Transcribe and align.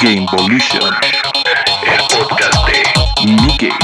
Gamevolution, 0.00 0.94
el 1.82 2.00
podcast 2.16 2.54
de 2.66 2.82
Game. 3.58 3.74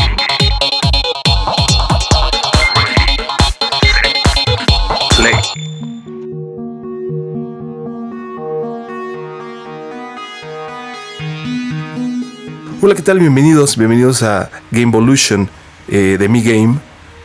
Play. 5.17 5.35
Hola, 12.81 12.95
¿qué 12.95 13.03
tal? 13.03 13.19
Bienvenidos, 13.19 13.77
bienvenidos 13.77 14.23
a 14.23 14.51
Gamevolution 14.71 15.49
eh, 15.89 16.17
de 16.19 16.29
Mi 16.29 16.43
Game, 16.45 16.79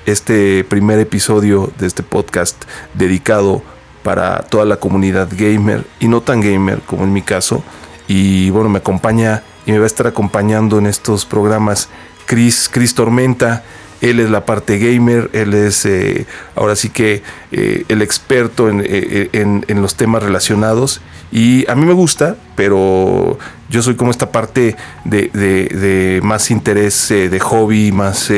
este 0.07 0.63
primer 0.63 0.97
episodio 0.97 1.71
de 1.77 1.85
este 1.85 2.01
podcast 2.01 2.65
dedicado 2.95 3.61
para 4.01 4.39
toda 4.39 4.65
la 4.65 4.77
comunidad 4.77 5.29
gamer 5.31 5.85
y 5.99 6.07
no 6.07 6.21
tan 6.21 6.41
gamer 6.41 6.79
como 6.81 7.03
en 7.03 7.13
mi 7.13 7.21
caso. 7.21 7.63
Y 8.09 8.49
bueno, 8.49 8.69
me 8.69 8.79
acompaña 8.79 9.43
y 9.67 9.71
me 9.71 9.77
va 9.77 9.83
a 9.83 9.87
estar 9.87 10.07
acompañando 10.07 10.79
en 10.79 10.87
estos 10.87 11.25
programas 11.25 11.89
Chris, 12.25 12.67
Chris 12.69 12.95
Tormenta. 12.95 13.63
Él 14.01 14.19
es 14.19 14.31
la 14.31 14.45
parte 14.45 14.79
gamer, 14.79 15.29
él 15.33 15.53
es 15.53 15.85
eh, 15.85 16.25
ahora 16.55 16.75
sí 16.75 16.89
que 16.89 17.21
eh, 17.51 17.85
el 17.87 18.01
experto 18.01 18.67
eh, 18.67 19.29
en, 19.31 19.63
en, 19.67 19.81
los 19.83 19.93
temas 19.93 20.23
relacionados. 20.23 21.01
Y 21.31 21.69
a 21.69 21.75
mí 21.75 21.85
me 21.85 21.93
gusta, 21.93 22.35
pero 22.55 23.37
yo 23.69 23.83
soy 23.83 23.93
como 23.93 24.09
esta 24.09 24.31
parte 24.31 24.75
de, 25.05 25.29
de, 25.33 25.65
de 25.65 26.19
más 26.23 26.49
interés, 26.49 27.09
de 27.09 27.39
hobby, 27.39 27.91
más 27.91 28.31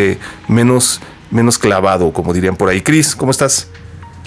menos, 0.50 1.00
menos 1.30 1.58
clavado, 1.58 2.12
como 2.12 2.34
dirían 2.34 2.58
por 2.58 2.68
ahí. 2.68 2.82
Chris, 2.82 3.16
¿cómo 3.16 3.32
estás? 3.32 3.70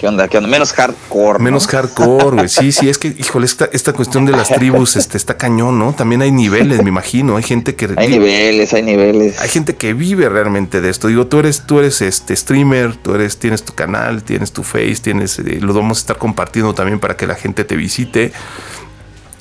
¿Qué 0.05 0.09
onda? 0.09 0.27
¿Qué 0.27 0.37
onda? 0.37 0.47
Menos 0.51 0.71
hardcore. 0.73 1.39
Menos 1.39 1.65
hardcore, 1.65 2.35
güey. 2.35 2.47
Sí, 2.47 2.71
sí, 2.71 2.89
es 2.89 2.99
que, 2.99 3.07
híjole, 3.07 3.47
esta, 3.47 3.67
esta 3.73 3.91
cuestión 3.91 4.27
de 4.27 4.33
las 4.33 4.49
tribus 4.49 4.97
este, 4.97 5.17
está 5.17 5.35
cañón, 5.35 5.79
¿no? 5.79 5.93
También 5.93 6.21
hay 6.21 6.31
niveles, 6.31 6.83
me 6.83 6.89
imagino. 6.89 7.37
Hay 7.37 7.41
gente 7.41 7.73
que. 7.73 7.89
Hay 7.97 8.09
niveles, 8.09 8.71
hay 8.75 8.83
niveles. 8.83 9.41
Hay 9.41 9.49
gente 9.49 9.77
que 9.77 9.95
vive 9.95 10.29
realmente 10.29 10.79
de 10.79 10.91
esto. 10.91 11.07
Digo, 11.07 11.25
tú 11.25 11.39
eres, 11.39 11.63
tú 11.65 11.79
eres 11.79 12.03
este 12.03 12.35
streamer, 12.35 12.95
tú 12.95 13.15
eres, 13.15 13.39
tienes 13.39 13.63
tu 13.63 13.73
canal, 13.73 14.21
tienes 14.21 14.51
tu 14.51 14.61
face, 14.61 14.97
tienes. 15.01 15.39
Eh, 15.39 15.57
lo 15.59 15.73
vamos 15.73 15.97
a 15.97 16.01
estar 16.01 16.17
compartiendo 16.19 16.75
también 16.75 16.99
para 16.99 17.17
que 17.17 17.25
la 17.25 17.33
gente 17.33 17.63
te 17.63 17.75
visite. 17.75 18.31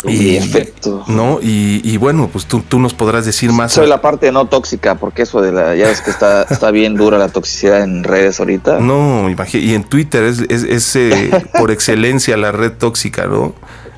Y, 0.07 0.37
efecto. 0.37 1.05
¿no? 1.09 1.39
Y, 1.41 1.81
y, 1.85 1.97
bueno, 1.97 2.29
pues 2.33 2.47
tú, 2.47 2.61
tú, 2.61 2.79
nos 2.79 2.95
podrás 2.95 3.25
decir 3.25 3.53
más. 3.53 3.73
Soy 3.73 3.87
la 3.87 4.01
parte 4.01 4.31
no 4.33 4.47
tóxica, 4.47 4.97
porque 4.97 5.23
eso 5.23 5.41
de 5.41 5.53
la. 5.53 5.75
Ya 5.75 5.87
ves 5.87 6.01
que 6.01 6.11
está, 6.11 6.43
está 6.43 6.71
bien 6.71 6.95
dura 6.95 7.19
la 7.19 7.29
toxicidad 7.29 7.83
en 7.83 8.05
redes 8.05 8.41
ahorita. 8.41 8.81
No, 8.81 9.29
imagínate. 9.31 9.67
Y 9.67 9.75
en 9.75 9.85
Twitter 9.85 10.25
es, 10.25 10.41
es, 10.49 10.63
es 10.65 10.97
eh, 10.97 11.31
por 11.59 11.71
excelencia 11.71 12.37
la 12.37 12.53
red 12.53 12.73
tóxica, 12.73 13.27
¿no? 13.27 13.55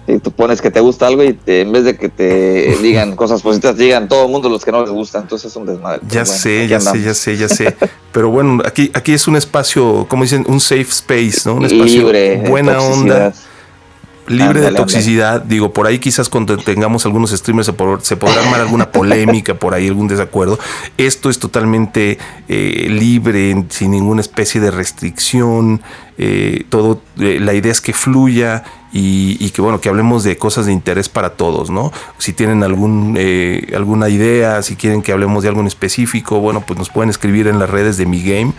Y 0.09 0.19
tú 0.21 0.31
pones 0.31 0.61
que 0.61 0.71
te 0.71 0.79
gusta 0.79 1.09
algo 1.09 1.25
y 1.25 1.33
te, 1.33 1.63
en 1.63 1.73
vez 1.73 1.85
de 1.85 1.97
que 1.97 2.09
te 2.09 2.77
digan 2.81 3.17
cosas 3.17 3.43
positivas, 3.43 3.77
digan 3.77 4.07
todo 4.09 4.27
el 4.27 4.31
mundo 4.31 4.49
los 4.49 4.65
que 4.65 4.71
no 4.71 4.81
les 4.81 4.91
gustan. 4.91 5.23
Entonces 5.23 5.51
es 5.51 5.57
un 5.57 5.67
desmadre. 5.67 6.01
Ya 6.09 6.23
bueno, 6.23 6.39
sé, 6.39 6.69
ya 6.69 6.77
andamos. 6.77 7.01
sé, 7.01 7.05
ya 7.05 7.15
sé, 7.15 7.37
ya 7.37 7.49
sé. 7.49 7.77
Pero 8.13 8.31
bueno, 8.31 8.63
aquí, 8.65 8.93
aquí 8.95 9.13
es 9.13 9.27
un 9.27 9.35
espacio, 9.35 10.07
como 10.09 10.23
dicen, 10.23 10.45
un 10.47 10.61
safe 10.61 10.83
space, 10.83 11.41
¿no? 11.47 11.57
Un 11.57 11.65
espacio 11.65 12.03
Libre, 12.03 12.45
buena 12.49 12.79
onda 12.79 13.33
libre 14.29 14.61
de 14.61 14.73
toxicidad. 14.73 15.43
Digo, 15.43 15.73
por 15.73 15.87
ahí 15.87 15.99
quizás 15.99 16.29
cuando 16.29 16.57
tengamos 16.57 17.05
algunos 17.07 17.31
streamers 17.31 17.67
se, 17.67 17.73
por, 17.73 18.03
se 18.03 18.17
podrá 18.17 18.43
armar 18.43 18.61
alguna 18.61 18.91
polémica, 18.93 19.55
por 19.55 19.75
ahí 19.75 19.89
algún 19.89 20.09
desacuerdo. 20.09 20.59
Esto 20.99 21.31
es 21.31 21.39
totalmente 21.39 22.19
eh, 22.49 22.89
libre, 22.91 23.65
sin 23.71 23.91
ninguna 23.91 24.21
especie 24.21 24.61
de 24.61 24.71
restricción. 24.71 25.83
Eh, 26.19 26.65
todo, 26.71 27.03
eh, 27.19 27.39
la 27.41 27.53
idea 27.53 27.73
es 27.73 27.81
que 27.81 27.93
fluya 27.93 28.65
y, 28.93 29.37
y, 29.39 29.51
que 29.51 29.61
bueno, 29.61 29.81
que 29.81 29.91
hablemos 29.91 30.25
de 30.25 30.39
cosas 30.39 30.65
de 30.65 30.73
interés 30.73 31.11
para 31.11 31.31
todos, 31.31 31.69
¿no? 31.69 31.93
Si 32.17 32.33
tienen 32.33 32.63
algún, 32.63 33.17
eh, 33.19 33.73
alguna 33.77 34.09
idea, 34.09 34.63
si 34.63 34.77
quieren 34.77 35.03
que 35.03 35.13
hablemos 35.13 35.43
de 35.43 35.51
algo 35.51 35.61
en 35.61 35.67
específico, 35.67 36.41
bueno, 36.41 36.63
pues 36.63 36.79
nos 36.79 36.89
pueden 36.89 37.11
escribir 37.11 37.49
en 37.49 37.59
las 37.59 37.69
redes 37.69 37.99
de 37.99 38.07
mi 38.07 38.23
game 38.23 38.55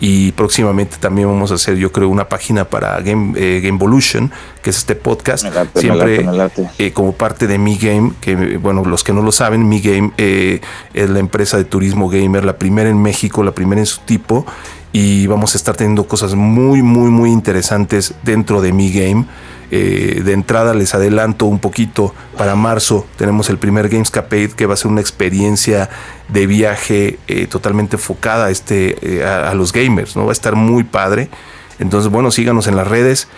y 0.00 0.32
próximamente 0.32 0.96
también 0.98 1.28
vamos 1.28 1.52
a 1.52 1.54
hacer 1.54 1.76
yo 1.76 1.92
creo 1.92 2.08
una 2.08 2.28
página 2.28 2.64
para 2.64 2.98
Game 3.00 3.34
eh, 3.36 3.60
Gamevolution 3.62 4.32
que 4.62 4.70
es 4.70 4.78
este 4.78 4.94
podcast 4.94 5.44
late, 5.44 5.80
siempre 5.80 6.18
me 6.18 6.24
late, 6.24 6.30
me 6.30 6.36
late. 6.36 6.70
Eh, 6.78 6.92
como 6.92 7.12
parte 7.12 7.46
de 7.46 7.58
Mi 7.58 7.76
Game 7.76 8.12
que 8.20 8.56
bueno 8.56 8.82
los 8.84 9.04
que 9.04 9.12
no 9.12 9.20
lo 9.20 9.30
saben 9.30 9.68
Mi 9.68 9.80
Game 9.80 10.12
eh, 10.16 10.60
es 10.94 11.10
la 11.10 11.18
empresa 11.18 11.58
de 11.58 11.64
turismo 11.64 12.08
gamer 12.08 12.44
la 12.44 12.56
primera 12.56 12.88
en 12.88 13.00
México 13.00 13.42
la 13.42 13.52
primera 13.52 13.80
en 13.80 13.86
su 13.86 14.00
tipo 14.00 14.46
y 14.92 15.26
vamos 15.26 15.54
a 15.54 15.58
estar 15.58 15.76
teniendo 15.76 16.08
cosas 16.08 16.34
muy 16.34 16.82
muy 16.82 17.10
muy 17.10 17.30
interesantes 17.30 18.14
dentro 18.22 18.62
de 18.62 18.72
Mi 18.72 18.90
Game 18.90 19.26
eh, 19.70 20.22
de 20.24 20.32
entrada 20.32 20.74
les 20.74 20.94
adelanto 20.94 21.46
un 21.46 21.60
poquito, 21.60 22.14
para 22.36 22.56
marzo 22.56 23.06
tenemos 23.16 23.50
el 23.50 23.58
primer 23.58 23.88
Gamescapade 23.88 24.50
que 24.50 24.66
va 24.66 24.74
a 24.74 24.76
ser 24.76 24.90
una 24.90 25.00
experiencia 25.00 25.90
de 26.28 26.46
viaje 26.46 27.18
eh, 27.28 27.46
totalmente 27.46 27.96
enfocada 27.96 28.46
a, 28.46 28.50
este, 28.50 28.96
eh, 29.00 29.24
a, 29.24 29.54
los 29.54 29.72
gamers, 29.72 30.16
¿no? 30.16 30.24
Va 30.24 30.30
a 30.30 30.32
estar 30.32 30.56
muy 30.56 30.84
padre. 30.84 31.30
Entonces, 31.78 32.10
bueno, 32.10 32.30
síganos 32.30 32.66
en 32.66 32.76
las 32.76 32.86
redes, 32.86 33.28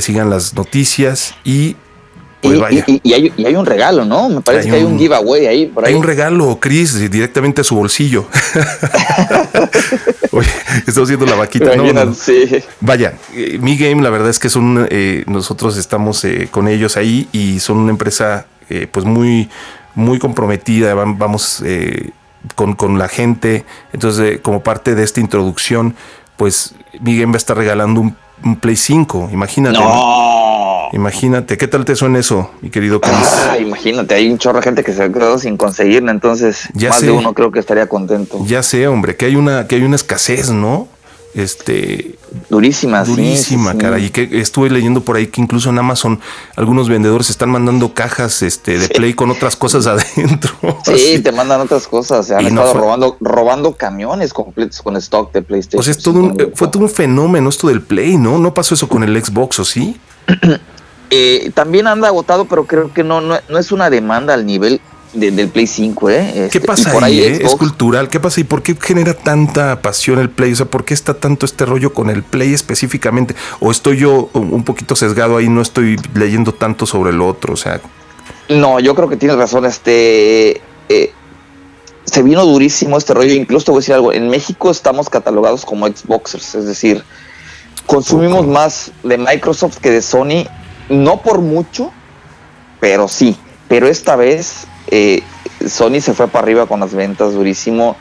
sigan 0.00 0.30
las 0.30 0.54
noticias 0.54 1.34
y 1.42 1.76
pues 2.40 2.56
y, 2.56 2.60
vaya. 2.60 2.84
Y, 2.86 3.00
y, 3.02 3.12
hay, 3.14 3.32
y, 3.36 3.46
hay, 3.46 3.56
un 3.56 3.66
regalo, 3.66 4.04
¿no? 4.04 4.28
Me 4.28 4.40
parece 4.40 4.66
hay 4.66 4.70
que 4.70 4.76
hay 4.76 4.84
un, 4.84 4.92
un 4.92 4.98
giveaway 4.98 5.46
ahí, 5.46 5.66
por 5.66 5.84
ahí. 5.84 5.92
Hay 5.92 5.98
un 5.98 6.04
regalo, 6.04 6.58
Chris, 6.60 7.10
directamente 7.10 7.62
a 7.62 7.64
su 7.64 7.74
bolsillo. 7.74 8.26
Oye, 10.30 10.48
estamos 10.86 11.08
haciendo 11.08 11.26
la 11.26 11.34
vaquita, 11.34 11.74
¿no? 11.74 11.92
no. 11.92 12.14
Sí. 12.14 12.62
Vaya, 12.80 13.14
eh, 13.34 13.58
Mi 13.60 13.76
Game, 13.76 14.02
la 14.02 14.10
verdad 14.10 14.30
es 14.30 14.38
que 14.38 14.48
son, 14.48 14.86
eh, 14.90 15.24
nosotros 15.26 15.76
estamos 15.76 16.24
eh, 16.24 16.48
con 16.50 16.68
ellos 16.68 16.96
ahí 16.96 17.28
y 17.32 17.60
son 17.60 17.78
una 17.78 17.90
empresa, 17.90 18.46
eh, 18.70 18.86
pues 18.90 19.04
muy, 19.04 19.48
muy 19.94 20.18
comprometida. 20.18 20.94
Vamos 20.94 21.62
eh, 21.64 22.10
con, 22.54 22.74
con, 22.74 22.98
la 22.98 23.08
gente. 23.08 23.64
Entonces, 23.92 24.40
como 24.40 24.62
parte 24.62 24.94
de 24.94 25.02
esta 25.02 25.20
introducción, 25.20 25.96
pues 26.36 26.74
Mi 27.00 27.18
Game 27.18 27.32
va 27.32 27.36
a 27.36 27.38
estar 27.38 27.56
regalando 27.56 28.00
un, 28.00 28.16
un 28.44 28.56
Play 28.56 28.76
5, 28.76 29.30
imagínate. 29.32 29.78
No. 29.78 29.88
¿no? 29.88 30.57
Imagínate, 30.92 31.56
¿qué 31.58 31.68
tal 31.68 31.84
te 31.84 31.94
suena 31.96 32.18
eso, 32.18 32.50
mi 32.60 32.70
querido 32.70 33.00
Chris? 33.00 33.14
Ah, 33.48 33.58
imagínate, 33.58 34.14
hay 34.14 34.30
un 34.30 34.38
chorro 34.38 34.58
de 34.58 34.64
gente 34.64 34.84
que 34.84 34.92
se 34.92 35.02
ha 35.02 35.12
quedado 35.12 35.38
sin 35.38 35.56
conseguirla, 35.56 36.10
entonces 36.10 36.68
ya 36.74 36.90
más 36.90 37.00
sé. 37.00 37.06
de 37.06 37.12
uno 37.12 37.34
creo 37.34 37.50
que 37.52 37.58
estaría 37.58 37.86
contento. 37.88 38.44
Ya 38.46 38.62
sé, 38.62 38.86
hombre, 38.88 39.16
que 39.16 39.26
hay 39.26 39.36
una, 39.36 39.66
que 39.66 39.76
hay 39.76 39.82
una 39.82 39.96
escasez, 39.96 40.50
¿no? 40.50 40.88
Este 41.34 42.16
durísima, 42.48 43.04
durísima, 43.04 43.72
sí, 43.72 43.76
sí, 43.76 43.78
cara. 43.78 43.98
Y 43.98 44.08
que 44.08 44.40
estuve 44.40 44.70
leyendo 44.70 45.02
por 45.02 45.16
ahí 45.16 45.26
que 45.26 45.42
incluso 45.42 45.68
en 45.68 45.78
Amazon 45.78 46.18
algunos 46.56 46.88
vendedores 46.88 47.28
están 47.28 47.50
mandando 47.50 47.92
cajas 47.92 48.42
este, 48.42 48.78
de 48.78 48.86
sí. 48.86 48.94
Play 48.94 49.12
con 49.12 49.30
otras 49.30 49.54
cosas 49.54 49.86
adentro. 49.86 50.52
Sí, 50.84 50.92
así. 50.92 51.22
te 51.22 51.32
mandan 51.32 51.60
otras 51.60 51.86
cosas. 51.86 52.26
Se 52.26 52.34
han 52.34 52.42
y 52.42 52.46
estado 52.46 52.72
no 52.72 52.80
robando, 52.80 53.16
robando 53.20 53.72
camiones 53.74 54.32
completos 54.32 54.80
con 54.80 54.96
stock 54.96 55.32
de 55.32 55.42
PlayStation. 55.42 55.80
O 55.80 55.82
sea, 55.82 55.90
es 55.90 55.98
todo 55.98 56.18
un, 56.20 56.52
fue 56.54 56.68
todo 56.68 56.82
un 56.82 56.88
fenómeno 56.88 57.50
esto 57.50 57.68
del 57.68 57.82
Play, 57.82 58.16
¿no? 58.16 58.38
No 58.38 58.54
pasó 58.54 58.74
eso 58.74 58.88
con 58.88 59.02
el 59.02 59.22
Xbox, 59.22 59.58
¿o 59.60 59.64
sí? 59.64 60.00
Eh, 61.10 61.50
también 61.54 61.86
anda 61.86 62.08
agotado, 62.08 62.44
pero 62.46 62.64
creo 62.64 62.92
que 62.92 63.02
no, 63.02 63.20
no, 63.20 63.36
no 63.48 63.58
es 63.58 63.72
una 63.72 63.90
demanda 63.90 64.34
al 64.34 64.44
nivel 64.44 64.80
de, 65.12 65.30
del 65.30 65.48
Play 65.48 65.66
5, 65.66 66.10
¿eh? 66.10 66.44
Este, 66.44 66.60
¿Qué 66.60 66.66
pasa 66.66 66.92
por 66.92 67.04
ahí? 67.04 67.20
ahí 67.20 67.26
eh? 67.26 67.40
Es 67.42 67.54
cultural. 67.54 68.08
¿Qué 68.08 68.20
pasa? 68.20 68.40
¿Y 68.40 68.44
por 68.44 68.62
qué 68.62 68.76
genera 68.80 69.14
tanta 69.14 69.80
pasión 69.80 70.18
el 70.18 70.30
Play? 70.30 70.52
O 70.52 70.56
sea, 70.56 70.66
¿por 70.66 70.84
qué 70.84 70.94
está 70.94 71.14
tanto 71.14 71.46
este 71.46 71.64
rollo 71.64 71.92
con 71.92 72.10
el 72.10 72.22
Play 72.22 72.52
específicamente? 72.52 73.34
¿O 73.60 73.70
estoy 73.70 73.98
yo 73.98 74.30
un 74.34 74.64
poquito 74.64 74.96
sesgado 74.96 75.36
ahí? 75.36 75.48
No 75.48 75.62
estoy 75.62 75.96
leyendo 76.14 76.52
tanto 76.52 76.86
sobre 76.86 77.12
lo 77.12 77.26
otro, 77.26 77.54
o 77.54 77.56
sea. 77.56 77.80
No, 78.48 78.80
yo 78.80 78.94
creo 78.94 79.08
que 79.08 79.16
tienes 79.16 79.38
razón. 79.38 79.64
Este. 79.64 80.60
Eh, 80.88 81.12
se 82.04 82.22
vino 82.22 82.44
durísimo 82.44 82.96
este 82.96 83.14
rollo. 83.14 83.32
Incluso 83.32 83.66
te 83.66 83.70
voy 83.72 83.78
a 83.78 83.80
decir 83.80 83.94
algo. 83.94 84.12
En 84.12 84.28
México 84.28 84.70
estamos 84.70 85.08
catalogados 85.08 85.64
como 85.64 85.86
Xboxers, 85.86 86.54
es 86.54 86.66
decir, 86.66 87.02
consumimos 87.86 88.46
más 88.46 88.92
de 89.02 89.18
Microsoft 89.18 89.78
que 89.78 89.90
de 89.90 90.02
Sony 90.02 90.46
no 90.88 91.22
por 91.22 91.40
mucho, 91.40 91.92
pero 92.80 93.08
sí. 93.08 93.36
Pero 93.68 93.86
esta 93.86 94.16
vez 94.16 94.66
eh, 94.90 95.22
Sony 95.66 96.00
se 96.00 96.14
fue 96.14 96.28
para 96.28 96.44
arriba 96.44 96.66
con 96.66 96.80
las 96.80 96.94
ventas 96.94 97.34
durísimo. 97.34 97.96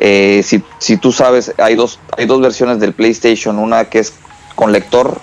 Eh, 0.00 0.42
si, 0.44 0.62
si, 0.78 0.96
tú 0.96 1.12
sabes, 1.12 1.54
hay 1.58 1.76
dos, 1.76 2.00
hay 2.16 2.26
dos 2.26 2.40
versiones 2.40 2.80
del 2.80 2.92
PlayStation, 2.92 3.58
una 3.58 3.84
que 3.84 4.00
es 4.00 4.14
con 4.56 4.72
lector 4.72 5.20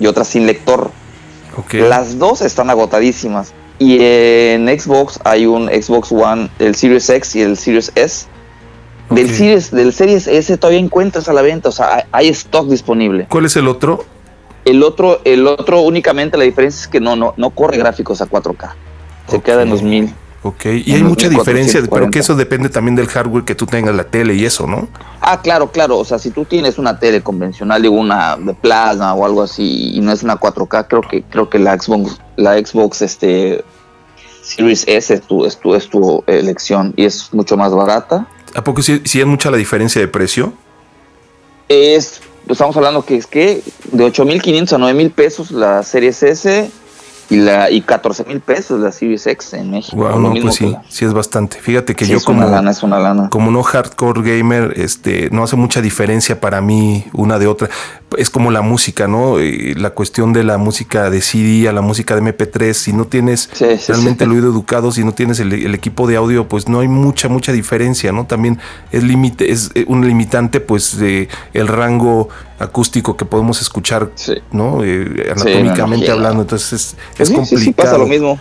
y 0.00 0.06
otra 0.06 0.24
sin 0.24 0.46
lector. 0.46 0.90
Okay. 1.56 1.82
Las 1.82 2.18
dos 2.18 2.40
están 2.40 2.70
agotadísimas. 2.70 3.52
Y 3.78 3.98
en 4.00 4.68
Xbox 4.68 5.18
hay 5.24 5.44
un 5.44 5.66
Xbox 5.68 6.12
One, 6.12 6.48
el 6.58 6.74
Series 6.74 7.10
X 7.10 7.36
y 7.36 7.42
el 7.42 7.56
Series 7.56 7.92
S. 7.94 8.26
Okay. 9.10 9.24
Del, 9.24 9.34
Series, 9.34 9.70
del 9.70 9.92
Series 9.92 10.26
S 10.28 10.56
todavía 10.56 10.80
encuentras 10.80 11.28
a 11.28 11.32
la 11.32 11.42
venta, 11.42 11.68
o 11.68 11.72
sea, 11.72 11.96
hay, 11.96 12.02
hay 12.12 12.28
stock 12.28 12.68
disponible. 12.68 13.26
¿Cuál 13.28 13.46
es 13.46 13.56
el 13.56 13.68
otro? 13.68 14.06
El 14.64 14.82
otro, 14.82 15.20
el 15.24 15.46
otro 15.46 15.80
únicamente 15.80 16.38
la 16.38 16.44
diferencia 16.44 16.82
es 16.82 16.88
que 16.88 17.00
no, 17.00 17.16
no, 17.16 17.34
no 17.36 17.50
corre 17.50 17.76
gráficos 17.78 18.20
a 18.20 18.28
4K. 18.28 18.72
Se 19.28 19.36
okay. 19.36 19.52
queda 19.52 19.62
en 19.62 19.70
los 19.70 19.82
1000. 19.82 20.14
Ok, 20.44 20.64
y 20.84 20.92
hay 20.92 21.04
mucha 21.04 21.28
diferencia, 21.28 21.80
pero 21.88 22.10
que 22.10 22.18
eso 22.18 22.34
depende 22.34 22.68
también 22.68 22.96
del 22.96 23.06
hardware 23.06 23.44
que 23.44 23.54
tú 23.54 23.64
tengas, 23.64 23.94
la 23.94 24.02
tele 24.02 24.34
y 24.34 24.44
eso, 24.44 24.66
¿no? 24.66 24.88
Ah, 25.20 25.40
claro, 25.40 25.70
claro. 25.70 25.98
O 25.98 26.04
sea, 26.04 26.18
si 26.18 26.32
tú 26.32 26.44
tienes 26.44 26.78
una 26.78 26.98
tele 26.98 27.22
convencional, 27.22 27.80
digo 27.80 27.94
una 27.94 28.36
de 28.36 28.52
plasma 28.52 29.14
o 29.14 29.24
algo 29.24 29.42
así, 29.42 29.92
y 29.94 30.00
no 30.00 30.10
es 30.10 30.24
una 30.24 30.40
4K, 30.40 30.86
creo 30.88 31.02
que, 31.02 31.22
creo 31.22 31.48
que 31.48 31.60
la 31.60 31.78
Xbox, 31.78 32.18
la 32.36 32.54
Xbox, 32.54 33.02
este 33.02 33.64
Series 34.42 34.84
S 34.88 35.14
es 35.14 35.22
tu, 35.22 35.46
es 35.46 35.56
tu, 35.58 35.76
es 35.76 35.88
tu 35.88 36.24
elección 36.26 36.92
y 36.96 37.04
es 37.04 37.32
mucho 37.32 37.56
más 37.56 37.72
barata. 37.72 38.26
¿A 38.56 38.64
poco 38.64 38.82
sí, 38.82 39.00
sí 39.04 39.20
es 39.20 39.26
mucha 39.26 39.48
la 39.48 39.56
diferencia 39.56 40.00
de 40.00 40.08
precio? 40.08 40.52
Es, 41.68 42.20
estamos 42.48 42.76
hablando 42.76 43.04
que 43.04 43.16
es 43.16 43.26
que 43.26 43.62
de 43.92 44.06
8.500 44.06 44.72
a 44.72 44.78
9.000 44.78 45.12
pesos 45.12 45.50
la 45.50 45.82
Series 45.82 46.22
S 46.22 46.70
y 47.32 47.36
la 47.36 47.70
y 47.70 47.80
14 47.80 48.24
mil 48.24 48.40
pesos 48.40 48.80
la 48.80 48.92
Series 48.92 49.26
X 49.26 49.54
en 49.54 49.70
México. 49.70 49.96
Wow, 49.96 50.20
no, 50.20 50.34
pues 50.42 50.56
sí, 50.56 50.76
sí 50.90 51.06
es 51.06 51.14
bastante. 51.14 51.58
Fíjate 51.58 51.94
que 51.94 52.04
Sí, 52.04 52.10
yo 52.12 52.18
es 52.18 52.24
como, 52.24 52.42
una 52.42 52.50
lana, 52.50 52.70
es 52.70 52.82
una 52.82 52.98
lana. 52.98 53.30
como 53.30 53.50
no 53.50 53.62
hardcore 53.62 54.20
gamer, 54.22 54.74
este, 54.76 55.30
no 55.30 55.42
hace 55.42 55.56
mucha 55.56 55.80
diferencia 55.80 56.40
para 56.40 56.60
mí 56.60 57.06
una 57.14 57.38
de 57.38 57.46
otra. 57.46 57.70
Es 58.18 58.28
como 58.28 58.50
la 58.50 58.60
música, 58.60 59.08
¿no? 59.08 59.38
Eh, 59.38 59.74
La 59.78 59.90
cuestión 59.90 60.34
de 60.34 60.44
la 60.44 60.58
música 60.58 61.08
de 61.08 61.22
CD 61.22 61.66
a 61.68 61.72
la 61.72 61.80
música 61.80 62.14
de 62.14 62.20
MP3, 62.20 62.74
si 62.74 62.92
no 62.92 63.06
tienes 63.06 63.48
Sí, 63.54 63.64
realmente 63.88 64.24
el 64.24 64.32
oído 64.32 64.48
educado, 64.50 64.92
si 64.92 65.02
no 65.02 65.14
tienes 65.14 65.40
el, 65.40 65.54
el 65.54 65.74
equipo 65.74 66.06
de 66.06 66.16
audio, 66.16 66.46
pues 66.48 66.68
no 66.68 66.80
hay 66.80 66.88
mucha, 66.88 67.30
mucha 67.30 67.52
diferencia, 67.52 68.12
¿no? 68.12 68.26
También 68.26 68.58
es 68.90 69.02
límite, 69.02 69.50
es 69.50 69.70
eh, 69.74 69.86
un 69.88 70.06
limitante, 70.06 70.60
pues, 70.60 70.98
de 70.98 71.28
el 71.54 71.66
rango 71.68 72.28
acústico 72.62 73.16
que 73.16 73.24
podemos 73.24 73.60
escuchar, 73.60 74.10
Sí. 74.14 74.34
¿no? 74.52 74.82
Eh, 74.84 75.06
me 75.08 75.22
anatómicamente 75.30 76.10
hablando, 76.10 76.42
entonces 76.42 76.72
es, 76.72 76.96
es 77.18 77.28
Sí, 77.28 77.34
sí, 77.34 77.40
complicado. 77.40 77.60
sí, 77.64 77.72
pasa 77.72 77.98
lo 77.98 78.06
mismo. 78.06 78.38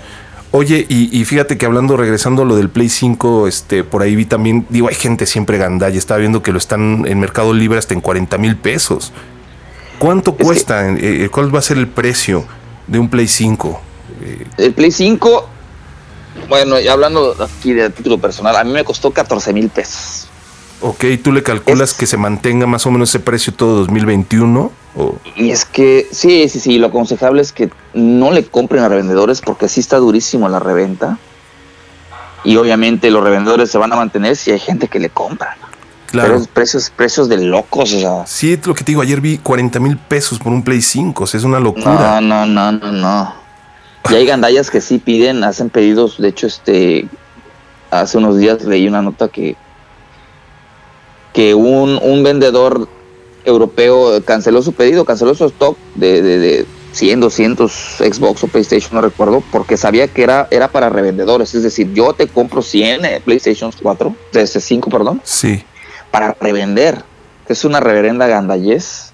Oye, 0.53 0.85
y, 0.89 1.18
y 1.18 1.23
fíjate 1.23 1.57
que 1.57 1.65
hablando, 1.65 1.95
regresando 1.95 2.41
a 2.41 2.45
lo 2.45 2.57
del 2.57 2.69
Play 2.69 2.89
5, 2.89 3.47
este, 3.47 3.83
por 3.85 4.01
ahí 4.01 4.15
vi 4.15 4.25
también, 4.25 4.65
digo, 4.69 4.89
hay 4.89 4.95
gente 4.95 5.25
siempre 5.25 5.57
gandalla, 5.57 5.97
estaba 5.97 6.19
viendo 6.19 6.44
que 6.44 6.51
lo 6.51 6.57
están 6.57 7.06
en 7.07 7.19
Mercado 7.19 7.53
Libre 7.53 7.79
hasta 7.79 7.94
en 7.94 8.01
40 8.01 8.38
mil 8.38 8.57
pesos. 8.57 9.13
¿Cuánto 9.97 10.33
cuesta? 10.35 10.89
Eh, 10.97 11.29
¿Cuál 11.31 11.53
va 11.56 11.59
a 11.59 11.62
ser 11.62 11.77
el 11.77 11.88
precio 11.88 12.44
de 12.88 13.00
un 13.00 13.07
Play 13.09 13.27
5? 13.27 13.81
El 14.57 14.74
Play 14.74 14.91
5, 14.91 15.47
bueno, 16.50 16.79
y 16.79 16.88
hablando 16.89 17.33
aquí 17.39 17.71
de 17.74 17.89
título 17.89 18.17
personal, 18.17 18.56
a 18.57 18.63
mí 18.63 18.71
me 18.74 18.83
costó 18.83 19.12
14 19.12 19.53
mil 19.53 19.69
pesos. 19.69 20.27
Ok, 20.81 21.06
¿tú 21.24 21.31
le 21.31 21.44
calculas 21.44 21.92
Es- 21.92 21.98
que 21.98 22.06
se 22.07 22.18
mantenga 22.18 22.66
más 22.68 22.86
o 22.86 22.92
menos 22.92 23.10
ese 23.10 23.19
precio 23.19 23.54
todo 23.54 23.78
2021? 23.78 24.72
¿O? 24.95 25.16
Y 25.36 25.51
es 25.51 25.63
que, 25.66 26.07
sí, 26.12 26.50
sí, 26.50 26.60
sí, 26.60 26.78
lo 26.78 26.88
aconsejable 26.88 27.42
es 27.42 27.51
que 27.51 27.69
no 27.94 28.31
le 28.31 28.45
compren 28.45 28.83
a 28.83 28.89
revendedores 28.89 29.42
porque 29.42 29.68
sí 29.69 29.80
está 29.80 29.98
durísimo 29.98 30.50
la 30.50 30.60
reventa. 30.60 31.18
Y 32.44 32.57
obviamente 32.57 33.12
los 33.12 33.24
revendedores 33.24 33.69
se 33.69 33.78
van 33.78 33.94
a 33.94 33.95
mantener 33.95 34.36
si 34.36 34.51
hay 34.51 34.60
gente 34.60 34.88
que 34.88 35.00
le 35.00 35.10
compra. 35.10 35.56
Claro. 36.07 36.33
Pero 36.33 36.45
precios, 36.51 36.89
precios 36.89 37.30
de 37.30 37.38
locos, 37.38 37.94
o 37.94 38.00
sea. 38.00 38.25
Sí, 38.25 38.51
es 38.54 38.66
lo 38.68 38.74
que 38.74 38.84
te 38.84 38.92
digo, 38.92 39.01
ayer 39.01 39.22
vi 39.22 39.38
40 39.38 39.80
mil 39.80 39.98
pesos 39.98 40.39
por 40.39 40.51
un 40.51 40.63
Play 40.63 40.81
5, 40.81 41.24
o 41.24 41.27
sea, 41.27 41.38
es 41.38 41.44
una 41.45 41.60
locura. 41.60 42.19
No, 42.19 42.45
no, 42.45 42.45
no, 42.45 42.72
no, 42.72 42.92
no. 42.92 43.34
Y 44.10 44.16
hay 44.16 44.25
gandallas 44.25 44.69
que 44.72 44.81
sí 44.81 44.98
piden, 44.98 45.44
hacen 45.44 45.69
pedidos. 45.69 46.18
De 46.18 46.27
hecho, 46.30 46.48
este 46.48 47.07
hace 47.92 48.18
unos 48.18 48.38
días 48.38 48.63
leí 48.63 48.88
una 48.88 49.01
nota 49.01 49.27
que 49.30 49.56
que 51.33 51.54
un, 51.54 52.00
un 52.01 52.24
vendedor 52.24 52.88
europeo 53.45 54.22
canceló 54.24 54.62
su 54.62 54.74
pedido, 54.74 55.06
canceló 55.06 55.33
su 55.36 55.45
stock 55.45 55.78
de, 55.95 56.22
de, 56.22 56.38
de 56.39 56.66
100, 56.94 57.22
200 57.22 57.72
Xbox 57.72 58.44
o 58.44 58.48
PlayStation, 58.48 58.94
no 58.94 59.01
recuerdo, 59.01 59.42
porque 59.51 59.78
sabía 59.78 60.07
que 60.07 60.24
era, 60.24 60.48
era 60.51 60.68
para 60.68 60.89
revendedores. 60.89 61.56
Es 61.56 61.63
decir, 61.63 61.92
yo 61.94 62.13
te 62.13 62.28
compro 62.28 62.62
100 62.62 63.06
eh, 63.06 63.22
PlayStation 63.24 63.72
4, 63.81 64.16
de 64.33 64.45
5, 64.48 64.89
perdón, 64.89 65.22
Sí. 65.24 65.63
para 66.12 66.36
revender. 66.39 67.04
Es 67.48 67.66
una 67.66 67.80
reverenda 67.80 68.27
gandallez, 68.27 69.11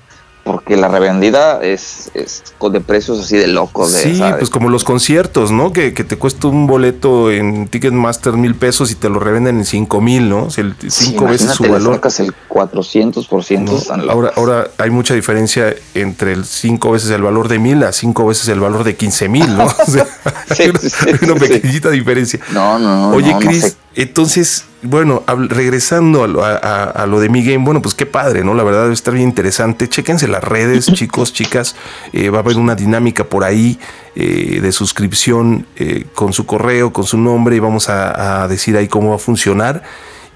porque 0.47 0.75
la 0.77 0.87
revendida 0.87 1.61
es, 1.61 2.09
es 2.15 2.43
de 2.71 2.81
precios 2.81 3.19
así 3.19 3.37
de 3.37 3.47
locos. 3.47 3.93
De, 3.93 3.99
Sí, 4.01 4.17
¿sabes? 4.17 4.37
pues 4.39 4.49
como 4.49 4.69
los 4.69 4.83
conciertos, 4.83 5.51
¿no? 5.51 5.71
Que, 5.71 5.93
que 5.93 6.03
te 6.03 6.17
cuesta 6.17 6.47
un 6.47 6.65
boleto 6.65 7.29
en 7.31 7.67
Ticketmaster 7.67 8.33
mil 8.33 8.55
pesos 8.55 8.89
y 8.91 8.95
te 8.95 9.09
lo 9.09 9.19
revenden 9.19 9.57
en 9.59 9.65
cinco 9.65 10.01
mil, 10.01 10.27
¿no? 10.29 10.45
O 10.45 10.49
sea, 10.49 10.63
el- 10.63 10.75
Sí, 10.79 10.89
cinco 11.11 11.25
veces 11.25 11.51
su 11.51 11.63
imagínate, 11.63 11.67
le 11.67 11.73
valor. 11.73 11.95
sacas 11.95 12.19
el 12.21 12.33
400%. 12.49 13.97
¿no? 13.97 14.11
Ahora, 14.11 14.31
ahora 14.35 14.67
hay 14.77 14.89
mucha 14.89 15.13
diferencia 15.13 15.75
entre 15.93 16.33
el 16.33 16.45
cinco 16.45 16.91
veces 16.91 17.09
el 17.11 17.21
valor 17.21 17.47
de 17.47 17.59
mil 17.59 17.83
a 17.83 17.91
cinco 17.91 18.25
veces 18.27 18.47
el 18.47 18.59
valor 18.59 18.83
de 18.83 18.95
quince 18.95 19.29
mil, 19.29 19.55
¿no? 19.57 19.65
O 19.87 19.91
sea, 19.91 20.05
Sí, 20.55 20.63
hay 20.63 20.69
una, 20.69 20.79
sí, 20.79 20.89
una 21.23 21.35
pequeñita 21.35 21.89
diferencia. 21.89 22.39
No, 22.53 22.79
no, 22.79 23.09
no. 23.11 23.15
Oye, 23.15 23.33
no, 23.33 23.51
sé. 23.51 23.75
Entonces, 24.03 24.65
bueno, 24.83 25.23
regresando 25.49 26.23
a 26.23 26.27
lo, 26.27 26.45
a- 26.45 26.55
a- 26.57 26.83
a 26.83 27.05
lo 27.07 27.19
de 27.19 27.29
mi 27.29 27.43
game, 27.43 27.63
bueno, 27.65 27.81
pues 27.81 27.95
qué 27.95 28.05
padre, 28.05 28.43
¿no? 28.43 28.53
La 28.53 28.63
verdad 28.63 28.83
debe 28.83 28.93
estar 28.93 29.13
bien 29.13 29.27
interesante. 29.27 29.87
Chéquense 29.89 30.27
las 30.27 30.43
redes, 30.43 30.85
chicos, 30.93 31.33
chicas. 31.33 31.75
Eh, 32.13 32.29
va 32.29 32.37
a 32.39 32.41
haber 32.41 32.57
una 32.57 32.75
dinámica 32.75 33.23
por 33.25 33.43
ahí 33.43 33.79
eh, 34.15 34.59
de 34.61 34.71
suscripción 34.71 35.65
eh, 35.75 36.05
con 36.13 36.31
su 36.33 36.45
correo, 36.45 36.93
con 36.93 37.05
su 37.05 37.17
nombre, 37.17 37.55
y 37.55 37.59
vamos 37.59 37.89
a, 37.89 38.43
a 38.43 38.47
decir 38.47 38.77
ahí 38.77 38.87
cómo 38.87 39.09
va 39.09 39.15
a 39.15 39.19
funcionar. 39.19 39.83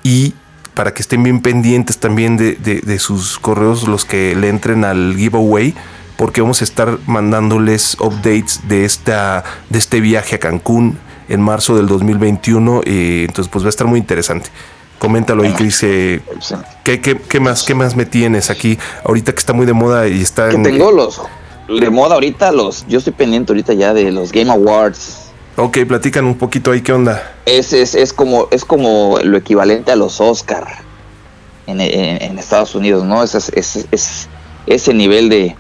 Y 0.04 0.34
para 0.74 0.94
que 0.94 1.02
estén 1.02 1.22
bien 1.22 1.42
pendientes 1.42 2.00
también 2.00 2.38
de, 2.38 2.56
de- 2.56 2.82
de 2.82 3.00
sus 3.00 3.38
correos, 3.38 3.88
los 3.88 4.06
que 4.06 4.36
le 4.36 4.50
entren 4.50 4.84
al 4.86 5.16
giveaway 5.18 5.76
porque 6.18 6.40
vamos 6.42 6.62
a 6.62 6.64
estar 6.66 7.00
mandándoles 7.08 7.98
updates 8.00 8.62
de 8.68 8.86
esta 8.86 9.44
de 9.70 9.80
este 9.80 10.00
viaje 10.02 10.36
a 10.36 10.40
Cancún 10.40 11.00
en 11.32 11.42
marzo 11.42 11.76
del 11.76 11.88
2021 11.88 12.82
y 12.86 13.22
entonces 13.26 13.50
pues 13.52 13.64
va 13.64 13.68
a 13.68 13.70
estar 13.70 13.88
muy 13.88 14.00
interesante. 14.00 14.50
Coméntalo 15.00 15.42
ahí, 15.44 15.52
Cris. 15.54 15.82
eh. 15.84 16.22
¿qué, 16.84 17.02
qué, 17.02 17.18
qué 17.18 17.40
más, 17.40 17.64
¿Qué 17.64 17.74
más 17.74 17.96
me 17.96 18.06
tienes 18.06 18.50
aquí? 18.52 18.78
Ahorita 19.04 19.32
que 19.34 19.40
está 19.40 19.54
muy 19.54 19.66
de 19.66 19.74
moda 19.74 20.08
y 20.08 20.22
está 20.22 20.50
Que 20.50 20.56
en... 20.58 20.64
tengo 20.64 20.92
los 20.92 21.22
de 21.68 21.90
moda 21.90 22.16
ahorita, 22.16 22.52
los. 22.52 22.86
Yo 22.88 22.98
estoy 23.00 23.14
pendiente 23.14 23.52
ahorita 23.54 23.74
ya 23.74 23.94
de 23.94 24.12
los 24.12 24.32
Game 24.32 24.52
Awards. 24.52 25.18
Ok, 25.56 25.80
platican 25.88 26.26
un 26.26 26.36
poquito 26.38 26.72
ahí, 26.72 26.82
¿qué 26.82 26.92
onda? 26.94 27.34
Es, 27.46 27.72
es, 27.74 27.96
es 27.96 28.14
como 28.14 28.48
es 28.52 28.64
como 28.66 29.18
lo 29.24 29.38
equivalente 29.38 29.92
a 29.92 29.96
los 29.96 30.20
Oscar 30.22 30.66
en, 31.68 31.80
en- 31.82 32.22
en 32.22 32.38
Estados 32.40 32.76
Unidos, 32.76 33.04
¿no? 33.06 33.24
Es, 33.24 33.34
es- 33.36 33.86
es- 33.92 34.28
ese 34.68 34.94
nivel 34.94 35.30
de, 35.30 35.56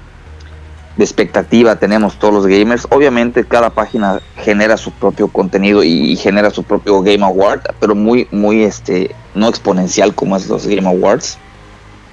de 0.97 1.03
expectativa 1.03 1.77
tenemos 1.77 2.19
todos 2.19 2.33
los 2.33 2.47
gamers. 2.47 2.88
Obviamente 2.89 3.45
cada 3.45 3.69
página 3.69 4.21
genera 4.38 4.77
su 4.77 4.91
propio 4.91 5.27
contenido 5.27 5.83
y, 5.83 6.15
genera 6.15 6.49
su 6.49 6.63
propio 6.63 7.01
Game 7.01 7.23
Award, 7.23 7.61
pero 7.79 7.95
muy, 7.95 8.27
muy 8.31 8.63
este, 8.63 9.15
no 9.33 9.47
exponencial 9.47 10.13
como 10.13 10.35
es 10.35 10.47
los 10.47 10.67
Game 10.67 10.88
Awards. 10.88 11.38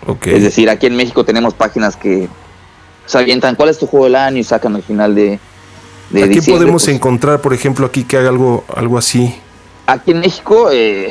Ok. 0.06 0.28
Es 0.28 0.42
decir, 0.42 0.70
aquí 0.70 0.86
en 0.86 0.96
México 0.96 1.24
tenemos 1.24 1.54
páginas 1.54 1.96
que 1.96 2.28
se 3.06 3.18
avientan 3.18 3.56
cuál 3.56 3.68
es 3.68 3.78
tu 3.78 3.86
juego 3.86 4.04
del 4.04 4.16
año 4.16 4.38
y 4.38 4.44
sacan 4.44 4.76
al 4.76 4.82
final 4.82 5.14
de, 5.14 5.40
de 6.10 6.22
Aquí 6.22 6.34
diciembre, 6.34 6.64
podemos 6.64 6.84
pues, 6.84 6.94
encontrar, 6.94 7.40
por 7.40 7.52
ejemplo, 7.52 7.86
aquí 7.86 8.04
que 8.04 8.16
haga 8.16 8.28
algo, 8.28 8.64
algo 8.74 8.96
así. 8.96 9.34
Aquí 9.86 10.12
en 10.12 10.20
México, 10.20 10.68
eh, 10.70 11.10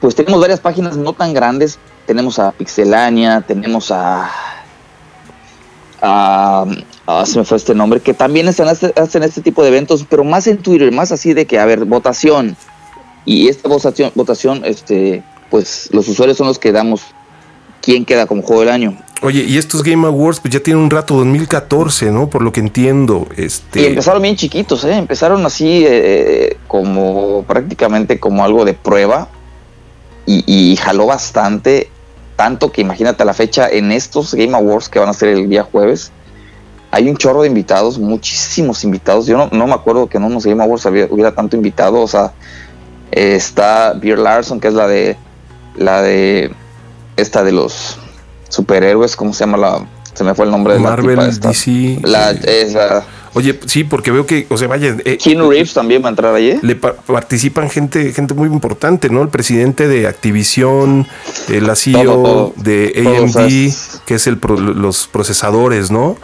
pues 0.00 0.14
tenemos 0.14 0.40
varias 0.40 0.60
páginas 0.60 0.96
no 0.96 1.12
tan 1.12 1.32
grandes. 1.32 1.78
Tenemos 2.06 2.38
a 2.38 2.52
Pixelania, 2.52 3.42
tenemos 3.42 3.90
a, 3.90 4.30
a, 6.02 6.64
a- 7.06 7.26
se 7.26 7.38
me 7.38 7.44
fue 7.44 7.56
este 7.56 7.74
nombre, 7.74 8.00
que 8.00 8.14
también 8.14 8.48
están 8.48 8.68
hace- 8.68 8.92
hacen 8.96 9.22
este 9.22 9.40
tipo 9.42 9.62
de 9.62 9.68
eventos, 9.68 10.04
pero 10.08 10.24
más 10.24 10.46
en 10.46 10.58
Twitter, 10.58 10.90
más 10.92 11.12
así 11.12 11.32
de 11.34 11.46
que, 11.46 11.58
a 11.58 11.64
ver, 11.66 11.84
votación. 11.84 12.56
Y 13.24 13.48
esta 13.48 13.68
votación, 13.68 14.10
votación, 14.14 14.62
este, 14.64 15.22
pues 15.50 15.88
los 15.92 16.08
usuarios 16.08 16.38
son 16.38 16.46
los 16.46 16.58
que 16.58 16.72
damos 16.72 17.02
quién 17.82 18.04
queda 18.04 18.26
como 18.26 18.42
juego 18.42 18.60
del 18.62 18.70
año. 18.70 18.98
Oye, 19.20 19.42
y 19.44 19.58
estos 19.58 19.82
Game 19.82 20.06
Awards 20.06 20.38
pues 20.40 20.54
ya 20.54 20.60
tienen 20.60 20.82
un 20.84 20.90
rato, 20.90 21.14
2014, 21.16 22.12
¿no? 22.12 22.30
Por 22.30 22.42
lo 22.42 22.52
que 22.52 22.60
entiendo. 22.60 23.26
Este... 23.36 23.82
Y 23.82 23.86
empezaron 23.86 24.22
bien 24.22 24.36
chiquitos, 24.36 24.84
¿eh? 24.84 24.94
Empezaron 24.94 25.44
así 25.44 25.84
eh, 25.86 26.56
como 26.68 27.42
prácticamente 27.42 28.20
como 28.20 28.44
algo 28.44 28.64
de 28.64 28.74
prueba 28.74 29.28
y, 30.24 30.44
y 30.46 30.76
jaló 30.76 31.06
bastante, 31.06 31.90
tanto 32.38 32.70
que 32.70 32.82
imagínate 32.82 33.24
a 33.24 33.26
la 33.26 33.34
fecha 33.34 33.68
en 33.68 33.90
estos 33.90 34.32
Game 34.32 34.54
Awards 34.56 34.88
que 34.88 35.00
van 35.00 35.08
a 35.08 35.12
ser 35.12 35.30
el 35.30 35.48
día 35.48 35.64
jueves, 35.64 36.12
hay 36.92 37.10
un 37.10 37.16
chorro 37.16 37.42
de 37.42 37.48
invitados, 37.48 37.98
muchísimos 37.98 38.84
invitados. 38.84 39.26
Yo 39.26 39.36
no, 39.36 39.48
no 39.50 39.66
me 39.66 39.74
acuerdo 39.74 40.06
que 40.06 40.18
en 40.18 40.22
unos 40.22 40.46
Game 40.46 40.62
Awards 40.62 40.86
hubiera 40.86 41.34
tanto 41.34 41.56
invitado, 41.56 42.00
o 42.00 42.06
sea, 42.06 42.32
eh, 43.10 43.34
está 43.34 43.92
Beer 43.92 44.20
Larson, 44.20 44.60
que 44.60 44.68
es 44.68 44.74
la 44.74 44.86
de 44.86 45.16
la 45.76 46.00
de 46.00 46.52
esta 47.16 47.42
de 47.42 47.50
los 47.50 47.98
superhéroes, 48.48 49.16
¿cómo 49.16 49.32
se 49.32 49.40
llama 49.40 49.58
la? 49.58 49.86
Se 50.14 50.22
me 50.22 50.32
fue 50.34 50.44
el 50.44 50.52
nombre 50.52 50.74
de 50.74 50.80
la 50.80 50.90
Marvel, 50.90 51.16
tipa 51.16 51.28
esta. 51.28 51.48
DC. 51.48 51.98
La, 52.02 52.30
es 52.30 52.74
la- 52.74 53.04
Oye, 53.38 53.58
sí, 53.66 53.84
porque 53.84 54.10
veo 54.10 54.26
que, 54.26 54.46
o 54.50 54.56
sea, 54.58 54.66
vaya, 54.68 54.96
eh, 55.04 55.16
Keanu 55.16 55.48
Reeves 55.50 55.72
también 55.72 56.02
va 56.02 56.06
a 56.06 56.10
entrar 56.10 56.34
allí. 56.34 56.58
le 56.60 56.74
pa- 56.74 56.94
participan 56.94 57.70
gente, 57.70 58.12
gente 58.12 58.34
muy 58.34 58.48
importante, 58.48 59.08
¿no? 59.10 59.22
El 59.22 59.28
presidente 59.28 59.86
de 59.86 60.08
Activision, 60.08 61.06
eh, 61.48 61.60
la 61.60 61.76
CEO 61.76 62.02
Todo, 62.02 62.22
todo. 62.22 62.52
de 62.56 62.92
AMD, 62.96 63.72
que 64.06 64.14
es 64.16 64.26
el 64.26 64.38
pro- 64.38 64.58
los 64.58 65.06
procesadores, 65.06 65.90
¿no? 65.92 66.16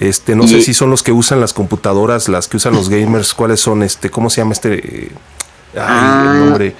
Este, 0.00 0.34
no 0.34 0.44
Y- 0.44 0.48
sé 0.48 0.62
si 0.62 0.72
son 0.74 0.88
los 0.90 1.02
que 1.02 1.12
usan 1.12 1.38
las 1.40 1.52
computadoras, 1.52 2.28
las 2.28 2.48
que 2.48 2.56
usan 2.56 2.72
los 2.74 2.88
gamers, 2.88 3.34
¿cuáles 3.34 3.60
son? 3.60 3.82
Este, 3.82 4.08
¿cómo 4.10 4.30
se 4.30 4.40
llama 4.40 4.52
este? 4.54 4.74
eh, 4.74 5.10
ay, 5.74 5.80
Ah. 5.80 6.30
el 6.34 6.40
nombre 6.46 6.74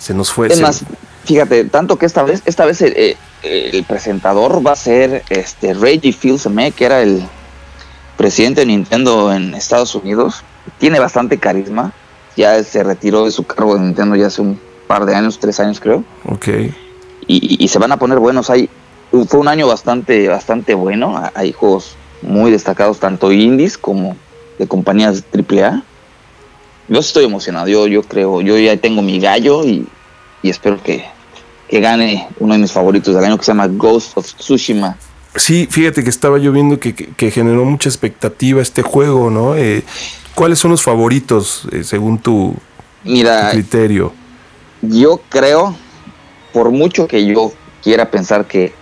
se 0.00 0.14
nos 0.14 0.32
fue. 0.32 0.48
Es 0.48 0.56
se- 0.56 0.62
más, 0.62 0.82
fíjate, 1.24 1.64
tanto 1.64 1.96
que 1.96 2.06
esta 2.06 2.24
vez, 2.24 2.42
esta 2.44 2.64
vez 2.66 2.82
el, 2.82 2.92
eh, 2.96 3.16
el 3.42 3.84
presentador 3.84 4.66
va 4.66 4.72
a 4.72 4.76
ser 4.76 5.22
este 5.30 5.74
Reggie 5.74 6.12
Fils-Aimé, 6.12 6.72
que 6.72 6.84
era 6.84 7.02
el 7.02 7.22
presidente 8.18 8.60
de 8.60 8.66
Nintendo 8.66 9.32
en 9.32 9.54
Estados 9.54 9.94
Unidos. 9.94 10.42
tiene 10.78 11.00
bastante 11.00 11.38
carisma. 11.38 11.94
Ya 12.36 12.62
se 12.62 12.82
retiró 12.82 13.24
de 13.24 13.30
su 13.30 13.44
cargo 13.44 13.74
de 13.74 13.80
Nintendo 13.80 14.14
ya 14.14 14.26
hace 14.26 14.42
un 14.42 14.60
par 14.86 15.06
de 15.06 15.14
años, 15.14 15.38
tres 15.38 15.58
años 15.60 15.80
creo. 15.80 16.04
Ok. 16.26 16.48
Y, 17.26 17.64
y 17.64 17.68
se 17.68 17.78
van 17.78 17.92
a 17.92 17.96
poner 17.96 18.18
buenos. 18.18 18.50
Hay, 18.50 18.68
fue 19.10 19.40
un 19.40 19.48
año 19.48 19.66
bastante, 19.66 20.28
bastante 20.28 20.74
bueno. 20.74 21.22
Hay 21.34 21.52
juegos 21.52 21.96
muy 22.20 22.50
destacados, 22.50 22.98
tanto 22.98 23.32
indies 23.32 23.78
como 23.78 24.16
de 24.58 24.66
compañías 24.66 25.24
AAA. 25.32 25.82
Yo 26.88 27.00
estoy 27.00 27.24
emocionado, 27.24 27.68
yo, 27.68 27.86
yo 27.86 28.02
creo, 28.02 28.40
yo 28.40 28.58
ya 28.58 28.76
tengo 28.76 29.02
mi 29.02 29.20
gallo 29.20 29.64
y, 29.64 29.86
y 30.42 30.50
espero 30.50 30.82
que, 30.82 31.04
que 31.68 31.80
gane 31.80 32.28
uno 32.38 32.54
de 32.54 32.60
mis 32.60 32.72
favoritos 32.72 33.14
del 33.14 33.24
año 33.24 33.36
que 33.38 33.44
se 33.44 33.50
llama 33.52 33.68
Ghost 33.68 34.16
of 34.16 34.34
Tsushima. 34.34 34.96
Sí, 35.38 35.66
fíjate 35.70 36.02
que 36.04 36.10
estaba 36.10 36.38
yo 36.38 36.52
viendo 36.52 36.78
que, 36.80 36.94
que- 36.94 37.08
que 37.08 37.30
generó 37.30 37.64
mucha 37.64 37.88
expectativa 37.88 38.60
este 38.60 38.82
juego, 38.82 39.30
¿no? 39.30 39.56
Eh, 39.56 39.84
¿Cuáles 40.34 40.58
son 40.58 40.70
los 40.70 40.82
favoritos 40.82 41.62
eh, 41.72 41.82
según 41.84 42.18
tu, 42.18 42.54
criterio? 43.50 44.12
yo 44.82 45.20
creo, 45.28 45.74
por 46.52 46.70
mucho 46.70 47.08
que 47.08 47.24
yo 47.26 47.52
quiera 47.82 48.10
pensar 48.10 48.46
que, 48.46 48.72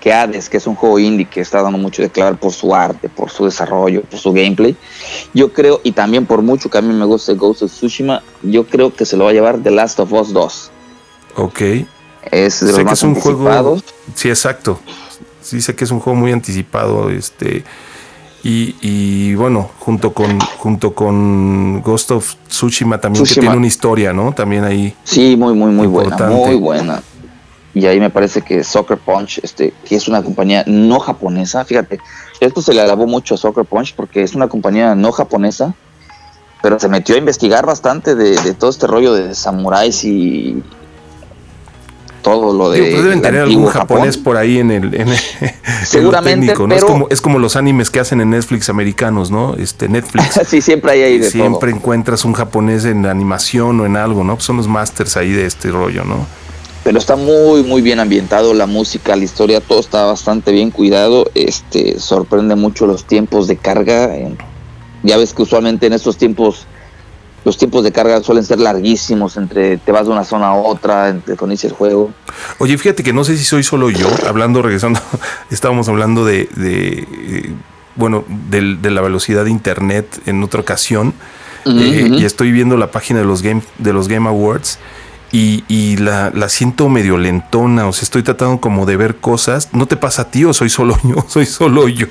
que 0.00 0.12
Hades, 0.12 0.48
que 0.48 0.56
es 0.56 0.66
un 0.66 0.74
juego 0.74 0.98
indie 0.98 1.26
que 1.26 1.40
está 1.40 1.62
dando 1.62 1.78
mucho 1.78 2.02
de 2.02 2.10
clavar 2.10 2.38
por 2.38 2.52
su 2.52 2.74
arte, 2.74 3.08
por 3.08 3.30
su 3.30 3.44
desarrollo, 3.44 4.02
por 4.02 4.18
su 4.18 4.32
gameplay, 4.32 4.76
yo 5.34 5.52
creo, 5.52 5.80
y 5.84 5.92
también 5.92 6.26
por 6.26 6.42
mucho 6.42 6.70
que 6.70 6.78
a 6.78 6.82
mí 6.82 6.92
me 6.92 7.04
guste 7.04 7.34
Ghost 7.34 7.62
of 7.62 7.72
Tsushima, 7.72 8.22
yo 8.42 8.66
creo 8.66 8.92
que 8.94 9.04
se 9.04 9.16
lo 9.16 9.24
va 9.24 9.30
a 9.30 9.32
llevar 9.34 9.58
The 9.58 9.70
Last 9.70 10.00
of 10.00 10.12
Us 10.12 10.32
2. 10.32 10.70
Ok. 11.36 11.60
Es 12.30 12.60
de 12.60 12.66
Sé 12.66 12.66
los 12.66 12.78
que 12.78 12.84
más 12.84 12.98
es 12.98 13.02
un 13.04 13.14
juego. 13.14 13.78
Sí, 14.14 14.28
exacto. 14.28 14.80
Sí, 15.40 15.60
sé 15.60 15.74
que 15.74 15.84
es 15.84 15.90
un 15.90 16.00
juego 16.00 16.18
muy 16.18 16.32
anticipado. 16.32 17.10
Este. 17.10 17.64
Y, 18.44 18.76
y 18.80 19.34
bueno, 19.34 19.70
junto 19.78 20.12
con, 20.12 20.38
junto 20.40 20.94
con 20.94 21.82
Ghost 21.82 22.12
of 22.12 22.34
Tsushima 22.48 23.00
también 23.00 23.24
que 23.24 23.34
tiene 23.34 23.56
una 23.56 23.66
historia, 23.66 24.12
¿no? 24.12 24.32
También 24.32 24.64
ahí. 24.64 24.94
Sí, 25.04 25.36
muy, 25.36 25.54
muy, 25.54 25.72
muy 25.72 25.86
buena, 25.86 26.16
muy 26.28 26.54
buena. 26.54 27.02
Y 27.74 27.86
ahí 27.86 28.00
me 28.00 28.10
parece 28.10 28.42
que 28.42 28.64
Soccer 28.64 28.98
Punch, 28.98 29.40
este, 29.42 29.72
que 29.84 29.96
es 29.96 30.08
una 30.08 30.22
compañía 30.22 30.64
no 30.66 30.98
japonesa, 31.00 31.64
fíjate, 31.64 32.00
esto 32.40 32.62
se 32.62 32.74
le 32.74 32.80
alabó 32.80 33.06
mucho 33.06 33.34
a 33.34 33.38
Soccer 33.38 33.64
Punch 33.64 33.94
porque 33.94 34.22
es 34.22 34.34
una 34.34 34.48
compañía 34.48 34.94
no 34.94 35.12
japonesa, 35.12 35.74
pero 36.62 36.78
se 36.78 36.88
metió 36.88 37.14
a 37.14 37.18
investigar 37.18 37.66
bastante 37.66 38.14
de, 38.14 38.40
de 38.40 38.54
todo 38.54 38.70
este 38.70 38.86
rollo 38.86 39.12
de 39.12 39.34
samuráis 39.34 40.04
y 40.04 40.62
todo 42.32 42.52
lo 42.56 42.70
de. 42.70 42.80
Digo, 42.80 42.90
pues 42.92 43.04
deben 43.04 43.22
tener 43.22 43.40
algún 43.42 43.66
japonés 43.66 44.16
Japón. 44.16 44.24
por 44.24 44.36
ahí 44.36 44.58
en 44.58 44.70
el, 44.70 44.94
en 44.94 45.08
el- 45.08 45.18
en 45.40 45.50
lo 45.80 45.86
Seguramente, 45.86 46.46
técnico, 46.46 46.66
¿no? 46.66 46.74
Es 46.74 46.82
pero- 46.82 46.92
como, 46.92 47.06
es 47.10 47.20
como 47.20 47.38
los 47.38 47.56
animes 47.56 47.90
que 47.90 48.00
hacen 48.00 48.20
en 48.20 48.30
Netflix 48.30 48.68
americanos, 48.68 49.30
¿no? 49.30 49.54
Este 49.56 49.88
Netflix. 49.88 50.40
sí, 50.46 50.60
siempre 50.60 50.92
hay 50.92 51.02
ahí 51.02 51.18
de 51.18 51.30
Siempre 51.30 51.70
todo. 51.70 51.78
encuentras 51.80 52.24
un 52.24 52.32
japonés 52.32 52.84
en 52.84 53.06
animación 53.06 53.80
o 53.80 53.86
en 53.86 53.96
algo, 53.96 54.24
¿no? 54.24 54.34
Pues 54.34 54.44
son 54.44 54.56
los 54.58 54.68
masters 54.68 55.16
ahí 55.16 55.30
de 55.32 55.46
este 55.46 55.70
rollo, 55.70 56.04
¿no? 56.04 56.26
Pero 56.84 56.98
está 56.98 57.16
muy, 57.16 57.64
muy 57.64 57.82
bien 57.82 58.00
ambientado, 58.00 58.54
la 58.54 58.66
música, 58.66 59.14
la 59.14 59.24
historia, 59.24 59.60
todo 59.60 59.80
está 59.80 60.04
bastante 60.06 60.52
bien 60.52 60.70
cuidado. 60.70 61.26
Este, 61.34 61.98
sorprende 61.98 62.54
mucho 62.54 62.86
los 62.86 63.04
tiempos 63.04 63.46
de 63.46 63.56
carga. 63.56 64.08
Ya 65.02 65.16
ves 65.18 65.34
que 65.34 65.42
usualmente 65.42 65.86
en 65.86 65.92
estos 65.92 66.16
tiempos, 66.16 66.66
los 67.44 67.56
tiempos 67.56 67.84
de 67.84 67.92
carga 67.92 68.20
suelen 68.22 68.44
ser 68.44 68.58
larguísimos, 68.60 69.36
entre 69.36 69.78
te 69.78 69.92
vas 69.92 70.06
de 70.06 70.12
una 70.12 70.24
zona 70.24 70.48
a 70.48 70.54
otra, 70.54 71.08
entre 71.08 71.36
cuando 71.36 71.56
el 71.62 71.72
juego. 71.72 72.10
Oye, 72.58 72.76
fíjate 72.76 73.02
que 73.02 73.12
no 73.12 73.24
sé 73.24 73.36
si 73.36 73.44
soy 73.44 73.62
solo 73.62 73.90
yo, 73.90 74.08
hablando, 74.26 74.60
regresando, 74.62 75.00
estábamos 75.50 75.88
hablando 75.88 76.24
de, 76.24 76.48
de, 76.56 77.06
eh, 77.10 77.52
bueno, 77.96 78.24
del- 78.50 78.82
de, 78.82 78.90
la 78.90 79.00
velocidad 79.00 79.44
de 79.44 79.50
internet 79.50 80.20
en 80.26 80.42
otra 80.42 80.60
ocasión, 80.60 81.14
eh, 81.66 82.08
y 82.12 82.24
estoy 82.24 82.50
viendo 82.50 82.76
la 82.76 82.90
página 82.90 83.18
de 83.20 83.26
los 83.26 83.42
Game, 83.42 83.62
de 83.78 83.92
los 83.92 84.08
Game 84.08 84.28
Awards. 84.28 84.78
Y, 85.30 85.62
y 85.68 85.98
la, 85.98 86.30
la 86.34 86.48
siento 86.48 86.88
medio 86.88 87.18
lentona, 87.18 87.86
o 87.86 87.92
sea, 87.92 88.04
estoy 88.04 88.22
tratando 88.22 88.60
como 88.60 88.86
de 88.86 88.96
ver 88.96 89.16
cosas. 89.16 89.68
¿No 89.72 89.84
te 89.86 89.96
pasa 89.96 90.22
a 90.22 90.30
ti 90.30 90.44
o 90.44 90.54
soy 90.54 90.70
solo 90.70 90.96
yo? 91.04 91.24
Soy 91.28 91.44
solo 91.44 91.86
yo. 91.88 92.06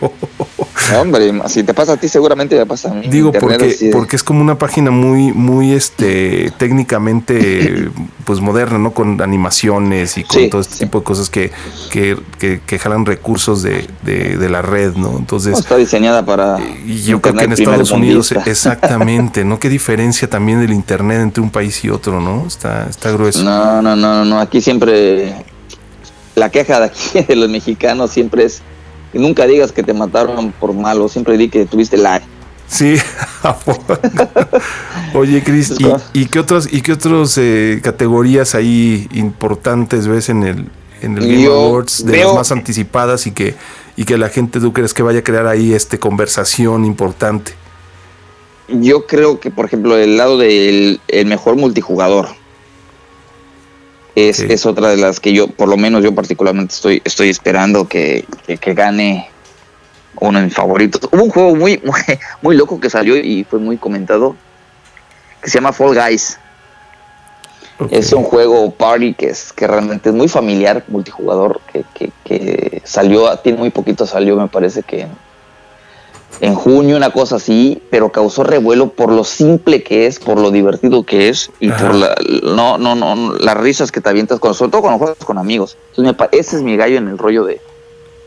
No, 0.91 1.01
hombre, 1.01 1.33
si 1.47 1.63
te 1.63 1.73
pasa 1.73 1.93
a 1.93 1.97
ti, 1.97 2.07
seguramente 2.07 2.55
me 2.55 2.65
pasa 2.65 2.91
a 2.91 2.93
mí. 2.93 3.07
Digo, 3.07 3.29
Internet 3.29 3.59
porque, 3.59 3.85
de- 3.85 3.91
porque 3.91 4.15
es 4.15 4.23
como 4.23 4.41
una 4.41 4.57
página 4.57 4.91
muy, 4.91 5.33
muy 5.33 5.71
este, 5.73 6.51
técnicamente 6.57 7.89
pues 8.25 8.39
moderna, 8.39 8.77
¿no? 8.77 8.91
Con 8.91 9.19
animaciones 9.21 10.17
y 10.17 10.23
con 10.23 10.39
Sí, 10.41 10.49
todo 10.49 10.61
este 10.61 10.75
sí. 10.75 10.79
tipo 10.81 10.99
de 10.99 11.03
cosas 11.03 11.29
que, 11.29 11.51
que, 11.91 12.17
que- 12.39 12.61
que 12.65 12.79
jalan 12.79 13.05
recursos 13.05 13.63
de, 13.63 13.87
de- 14.03 14.37
de 14.37 14.49
la 14.49 14.61
red, 14.61 14.93
¿no? 14.95 15.07
No, 15.11 15.17
Entonces, 15.19 15.57
está 15.57 15.77
diseñada 15.77 16.25
para. 16.25 16.57
y 16.85 17.01
yo 17.03 17.21
creo 17.21 17.33
que 17.35 17.43
en 17.45 17.53
Estados 17.53 17.91
Unidos, 17.91 18.31
exactamente, 18.45 19.43
¿no? 19.45 19.59
Qué 19.59 19.69
diferencia 19.69 20.29
también 20.29 20.59
del 20.61 20.73
internet 20.73 21.21
entre 21.21 21.41
un 21.41 21.49
país 21.49 21.83
y 21.83 21.89
otro, 21.89 22.19
¿no? 22.21 22.45
Está, 22.45 22.87
está 22.89 23.06
grueso. 23.11 23.43
No, 23.43 23.81
no, 23.81 23.95
no, 23.95 24.25
no. 24.25 24.39
Aquí 24.39 24.61
siempre. 24.61 25.33
La 26.35 26.49
queja 26.49 26.79
de 26.79 26.85
aquí 26.85 27.21
de 27.27 27.35
los 27.35 27.49
mexicanos 27.49 28.11
siempre 28.11 28.43
es. 28.45 28.61
que 29.11 29.19
nunca 29.19 29.45
digas 29.47 29.71
que 29.71 29.83
te 29.83 29.93
mataron 29.93 30.51
por 30.51 30.73
malo, 30.73 31.07
siempre 31.09 31.37
di 31.37 31.49
que 31.49 31.65
tuviste 31.65 31.97
la. 31.97 32.21
Sí. 32.67 32.95
Oye, 35.13 35.43
Cris, 35.43 35.73
¿y, 36.13 36.21
y 36.21 36.25
qué 36.25 36.39
otras, 36.39 36.67
y 36.71 36.81
qué 36.81 36.93
otras 36.93 37.37
eh, 37.37 37.79
categorías 37.83 38.55
ahí 38.55 39.07
importantes 39.13 40.07
ves 40.07 40.29
en 40.29 40.43
el, 40.43 40.67
en 41.01 41.17
el 41.17 41.23
Game 41.27 41.41
Yo 41.43 41.53
Awards 41.67 42.05
de 42.05 42.11
veo- 42.11 42.27
las 42.29 42.35
más 42.35 42.51
anticipadas 42.51 43.25
y 43.27 43.31
que, 43.31 43.55
y 43.95 44.03
que 44.03 44.17
la 44.17 44.29
gente 44.29 44.59
tú 44.59 44.73
crees 44.73 44.93
que 44.93 45.01
vaya 45.03 45.19
a 45.19 45.23
crear 45.23 45.47
ahí 45.47 45.73
este 45.73 45.97
conversación 45.97 46.85
importante? 46.85 47.53
Yo 48.67 49.07
creo 49.07 49.39
que, 49.39 49.49
por 49.49 49.65
ejemplo, 49.65 49.95
el 49.97 50.17
lado 50.17 50.37
del 50.37 50.99
el 51.07 51.25
mejor 51.25 51.55
multijugador 51.55 52.27
es, 54.17 54.37
Sí. 54.37 54.47
es 54.49 54.65
otra 54.65 54.89
de 54.89 54.97
las 54.97 55.19
que 55.19 55.31
yo, 55.31 55.47
por 55.47 55.69
lo 55.69 55.77
menos 55.77 56.03
yo 56.03 56.13
particularmente 56.15 56.73
estoy, 56.73 57.01
estoy 57.05 57.29
esperando 57.29 57.87
que, 57.87 58.25
que, 58.47 58.57
que 58.57 58.73
gane 58.73 59.29
uno 60.19 60.39
de 60.39 60.45
mis 60.45 60.55
favoritos. 60.55 61.07
Hubo 61.11 61.23
un 61.23 61.29
juego 61.29 61.55
muy, 61.55 61.79
muy, 61.83 62.01
muy 62.41 62.57
loco 62.57 62.79
que 62.79 62.89
salió 62.89 63.15
y 63.15 63.43
fue 63.43 63.59
muy 63.59 63.77
comentado 63.77 64.35
que 65.41 65.51
se 65.51 65.59
llama 65.59 65.71
Fall 65.71 65.93
Guys. 65.95 66.39
Es 67.91 68.11
un 68.11 68.23
juego 68.23 68.71
party 68.71 69.13
que 69.13 69.27
es 69.27 69.53
que 69.53 69.67
realmente 69.67 70.09
es 70.09 70.15
muy 70.15 70.27
familiar, 70.27 70.83
multijugador, 70.87 71.61
que, 71.71 71.83
que, 71.93 72.09
que 72.23 72.81
salió, 72.83 73.37
tiene 73.37 73.59
muy 73.59 73.69
poquito 73.69 74.07
salió, 74.07 74.35
me 74.35 74.47
parece 74.47 74.81
que 74.81 75.05
en, 76.41 76.55
junio, 76.55 76.97
una 76.97 77.11
cosa 77.11 77.37
así, 77.37 77.81
pero 77.89 78.11
causó 78.11 78.43
revuelo 78.43 78.89
por 78.89 79.11
lo 79.11 79.23
simple 79.23 79.83
que 79.83 80.07
es, 80.07 80.19
por 80.19 80.39
lo 80.39 80.51
divertido 80.51 81.03
que 81.03 81.29
es 81.29 81.51
y 81.59 81.69
Ajá. 81.69 81.85
por 81.85 81.95
la, 81.95 82.15
no, 82.43 82.77
no, 82.77 82.95
no, 82.95 83.15
no, 83.15 83.33
las 83.33 83.57
risas 83.57 83.91
que 83.91 84.01
te 84.01 84.09
avientas, 84.09 84.39
con, 84.39 84.53
sobre 84.53 84.71
todo 84.71 84.81
cuando 84.81 84.99
juegas 84.99 85.17
con 85.23 85.37
amigos. 85.37 85.77
Entonces, 85.91 86.15
me 86.19 86.39
ese 86.39 86.57
es 86.57 86.63
mi 86.63 86.77
gallo 86.77 86.97
en 86.97 87.07
el 87.07 87.17
rollo 87.17 87.43
de, 87.43 87.61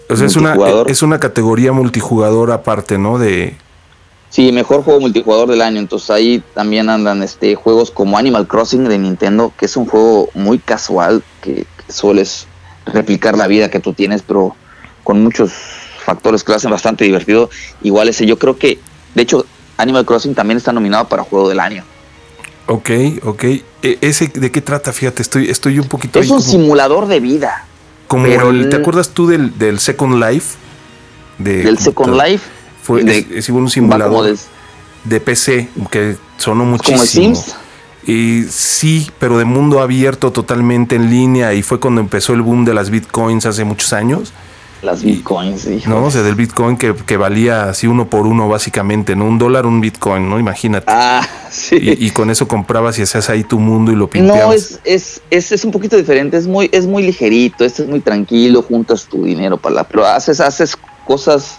O 0.09 0.17
sea, 0.17 0.27
es 0.27 0.37
una, 0.37 0.57
es 0.87 1.03
una 1.03 1.21
categoría 1.21 1.73
multijugador 1.73 2.53
aparte, 2.53 2.99
¿no? 2.99 3.19
De, 3.19 3.57
Sí, 4.31 4.53
mejor 4.53 4.85
juego 4.85 5.01
multijugador 5.01 5.49
del 5.51 5.61
año. 5.61 5.81
Entonces 5.81 6.09
ahí 6.11 6.43
también 6.55 6.89
andan 6.89 7.23
este 7.23 7.57
juegos 7.57 7.91
como 7.91 8.17
Animal 8.17 8.47
Crossing 8.47 8.89
de 8.89 8.97
Nintendo, 8.97 9.53
que 9.59 9.67
es 9.67 9.77
un 9.77 9.87
juego 9.87 10.31
muy 10.35 10.61
casual, 10.61 11.25
que, 11.43 11.67
que 11.87 11.93
sueles 11.93 12.47
replicar 12.87 13.37
la 13.37 13.49
vida 13.49 13.71
que 13.71 13.81
tú 13.81 13.93
tienes, 13.93 14.23
pero 14.23 14.55
con 15.03 15.23
muchos 15.23 15.53
factores 16.15 16.43
que 16.45 16.53
lo 16.53 16.57
hacen 16.57 16.71
bastante 16.71 17.05
divertido. 17.05 17.51
Igual 17.83 18.09
ese, 18.09 18.27
yo 18.27 18.39
creo 18.39 18.57
que, 18.59 18.79
de 19.15 19.23
hecho, 19.23 19.47
Animal 19.77 20.05
Crossing 20.05 20.35
también 20.35 20.59
está 20.59 20.73
nominado 20.73 21.09
para 21.09 21.23
juego 21.23 21.49
del 21.49 21.61
año. 21.61 21.85
ok, 22.67 22.91
ok. 23.25 23.45
E- 23.83 23.99
¿Ese 24.01 24.29
de 24.29 24.51
qué 24.51 24.61
trata? 24.61 24.93
Fíjate, 24.93 25.23
estoy, 25.23 25.49
estoy 25.49 25.79
un 25.79 25.89
poquito 25.89 26.19
Es 26.19 26.27
ahí 26.27 26.31
un 26.33 26.39
como- 26.39 26.51
simulador 26.51 27.07
de 27.07 27.21
vida. 27.21 27.67
como 28.09 28.27
el- 28.27 28.69
¿Te 28.69 28.77
acuerdas 28.77 29.11
tú 29.11 29.27
del, 29.27 29.57
del 29.59 29.79
Second 29.79 30.23
Life? 30.23 30.57
De 31.39 31.63
Del 31.63 31.79
Second? 31.79 32.15
Life. 32.21 32.45
Fue, 32.83 33.03
de- 33.05 33.19
es, 33.19 33.27
es 33.31 33.49
un 33.49 33.57
como 33.57 33.69
simulador 33.71 34.25
de- 34.27 34.39
de 35.05 35.21
PC 35.21 35.69
que 35.91 36.17
sonó 36.37 36.61
como 36.65 36.71
muchísimo. 36.73 37.03
el 37.03 37.09
Sims. 37.09 37.55
Y 38.07 38.45
sí, 38.51 39.11
pero 39.19 39.39
de 39.39 39.45
mundo 39.45 39.81
abierto 39.81 40.31
totalmente 40.33 40.97
en 40.97 41.09
línea 41.11 41.53
y 41.55 41.63
fue 41.63 41.79
cuando 41.81 42.01
empezó 42.01 42.33
el 42.35 42.43
boom 42.43 42.65
de 42.65 42.75
las 42.75 42.91
bitcoins 42.91 43.45
hace 43.47 43.65
muchos 43.65 43.93
años, 43.93 44.33
Las 44.83 45.03
bitcoins, 45.03 45.67
hijo. 45.67 45.91
¿no? 45.91 46.05
O 46.07 46.11
sea, 46.11 46.23
del 46.23 46.35
bitcoin 46.35 46.79
que, 46.79 46.95
que 46.95 47.19
valía 47.19 47.69
así 47.69 47.87
uno 47.87 48.09
por 48.09 48.27
uno 48.27 48.49
básicamente, 48.49 49.15
¿no? 49.15 49.27
Un 49.27 49.39
dólar, 49.39 49.67
un 49.67 49.83
bitcoin, 49.83 50.31
¿no? 50.31 50.39
Imagínate. 50.39 50.87
Ah, 50.89 51.27
sí. 51.51 51.77
Y, 51.77 52.07
y 52.07 52.11
con 52.13 52.31
eso 52.31 52.49
comprabas 52.49 52.99
y 52.99 53.03
hacías 53.03 53.29
ahí 53.29 53.45
tu 53.45 53.59
mundo 53.59 53.93
y 53.93 53.97
lo 53.97 54.09
pimpeabas. 54.09 54.47
No, 54.47 54.53
es, 54.55 54.81
es, 54.85 55.21
es, 55.31 55.53
es 55.53 55.65
un 55.65 55.71
poquito 55.71 55.97
diferente, 55.97 56.39
es 56.39 56.47
muy, 56.47 56.71
es 56.73 56.87
muy 56.87 57.03
ligerito, 57.03 57.65
este 57.65 57.83
es 57.83 57.89
muy 57.89 58.01
tranquilo, 58.01 58.63
juntas 58.63 59.05
tu 59.05 59.25
dinero 59.25 59.59
para 59.59 59.75
la, 59.75 59.85
pero 59.85 60.07
haces, 60.07 60.41
haces 60.41 60.77
cosas, 61.07 61.59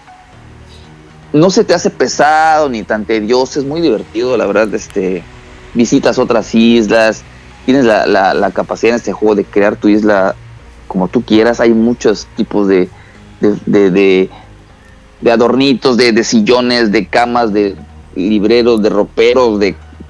no 1.32 1.48
se 1.50 1.62
te 1.62 1.74
hace 1.74 1.90
pesado 1.90 2.68
ni 2.68 2.82
tan 2.82 3.04
tedioso, 3.04 3.60
es 3.60 3.66
muy 3.66 3.80
divertido, 3.80 4.36
la 4.36 4.46
verdad, 4.46 4.74
este, 4.74 5.22
visitas 5.74 6.18
otras 6.18 6.52
islas, 6.56 7.22
tienes 7.66 7.84
la, 7.84 8.06
la, 8.06 8.34
la 8.34 8.50
capacidad 8.50 8.90
en 8.90 8.96
este 8.96 9.12
juego 9.12 9.36
de 9.36 9.44
crear 9.44 9.76
tu 9.76 9.88
isla 9.88 10.34
como 10.88 11.06
tú 11.08 11.22
quieras, 11.22 11.60
hay 11.60 11.70
muchos 11.70 12.26
tipos 12.36 12.66
de, 12.68 12.88
de, 13.42 13.90
de, 13.90 14.30
de- 15.20 15.30
adornitos, 15.30 15.96
de, 15.96 16.12
sillones, 16.24 16.90
de 16.92 17.06
camas, 17.06 17.52
de 17.52 17.76
libreros, 18.14 18.82
de 18.82 18.88
roperos, 18.88 19.60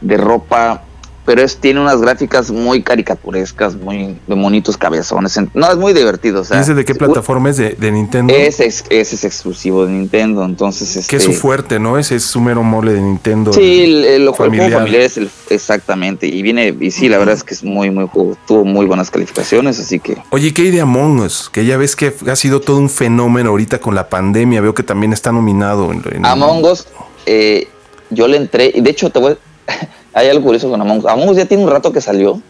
de 0.00 0.16
ropa, 0.16 0.82
pero 1.25 1.43
es, 1.43 1.57
tiene 1.57 1.81
unas 1.81 2.00
gráficas 2.00 2.50
muy 2.50 2.83
caricaturescas, 2.83 3.76
muy 3.76 4.19
de 4.26 4.35
monitos 4.35 4.76
cabezones. 4.76 5.38
No, 5.55 5.71
es 5.71 5.76
muy 5.76 5.93
divertido. 5.93 6.41
O 6.41 6.45
sea, 6.45 6.61
¿Ese 6.61 6.75
de 6.75 6.85
qué 6.85 6.95
plataforma 6.95 7.50
es? 7.50 7.57
¿De, 7.57 7.93
Nintendo? 7.93 8.35
Ese 8.35 8.67
es, 8.67 8.85
ese 8.91 9.14
es 9.14 9.25
exclusivo 9.25 9.87
de 9.87 9.93
Nintendo, 9.93 10.45
entonces... 10.45 10.97
Este, 10.97 11.11
que 11.11 11.17
es 11.17 11.23
su 11.23 11.33
fuerte, 11.33 11.79
¿no? 11.79 11.97
Ese 11.97 12.17
es 12.17 12.25
su 12.25 12.41
mero 12.41 12.64
mole 12.64 12.93
de 12.93 13.00
Nintendo. 13.00 13.52
Sí, 13.52 13.85
el, 13.85 14.25
lo 14.25 14.35
familiar. 14.35 14.73
familiar 14.73 15.02
es 15.02 15.17
el, 15.17 15.31
exactamente. 15.50 16.26
Y 16.26 16.43
viene, 16.43 16.75
y 16.81 16.91
sí, 16.91 17.09
la 17.09 17.19
verdad 17.19 17.35
es 17.35 17.45
que 17.45 17.55
es 17.55 17.62
muy, 17.62 17.91
muy 17.91 18.09
tuvo 18.47 18.64
muy 18.64 18.87
buenas 18.87 19.11
calificaciones, 19.11 19.79
así 19.79 20.00
que... 20.00 20.17
Oye, 20.31 20.52
¿qué 20.52 20.62
hay 20.62 20.71
de 20.71 20.81
Among 20.81 21.21
Us? 21.21 21.49
Que 21.52 21.64
ya 21.64 21.76
ves 21.76 21.95
que 21.95 22.12
ha 22.26 22.37
sido 22.37 22.61
todo 22.61 22.79
un 22.79 22.91
fenómeno 22.91 23.50
ahorita 23.50 23.81
con 23.81 23.95
la 23.95 24.09
pandemia. 24.09 24.61
Veo 24.61 24.75
que 24.75 24.83
también 24.83 25.12
está 25.12 25.31
nominado. 25.31 25.93
En, 25.93 26.26
Among 26.26 26.64
Us, 26.64 26.88
eh, 27.26 27.69
yo 28.11 28.26
le 28.26 28.38
entré, 28.38 28.73
y 28.75 28.81
de 28.81 28.91
hecho 28.91 29.11
te 29.11 29.21
voy... 29.21 29.37
hay 30.14 30.28
algo 30.28 30.45
curioso 30.45 30.71
con 30.71 30.81
Among 30.81 30.99
Us. 30.99 31.07
Among 31.07 31.28
Us 31.31 31.37
ya 31.37 31.47
tiene 31.47 31.64
un 31.64 31.71
rato 31.71 31.92
que 31.92 32.00
salió, 32.00 32.40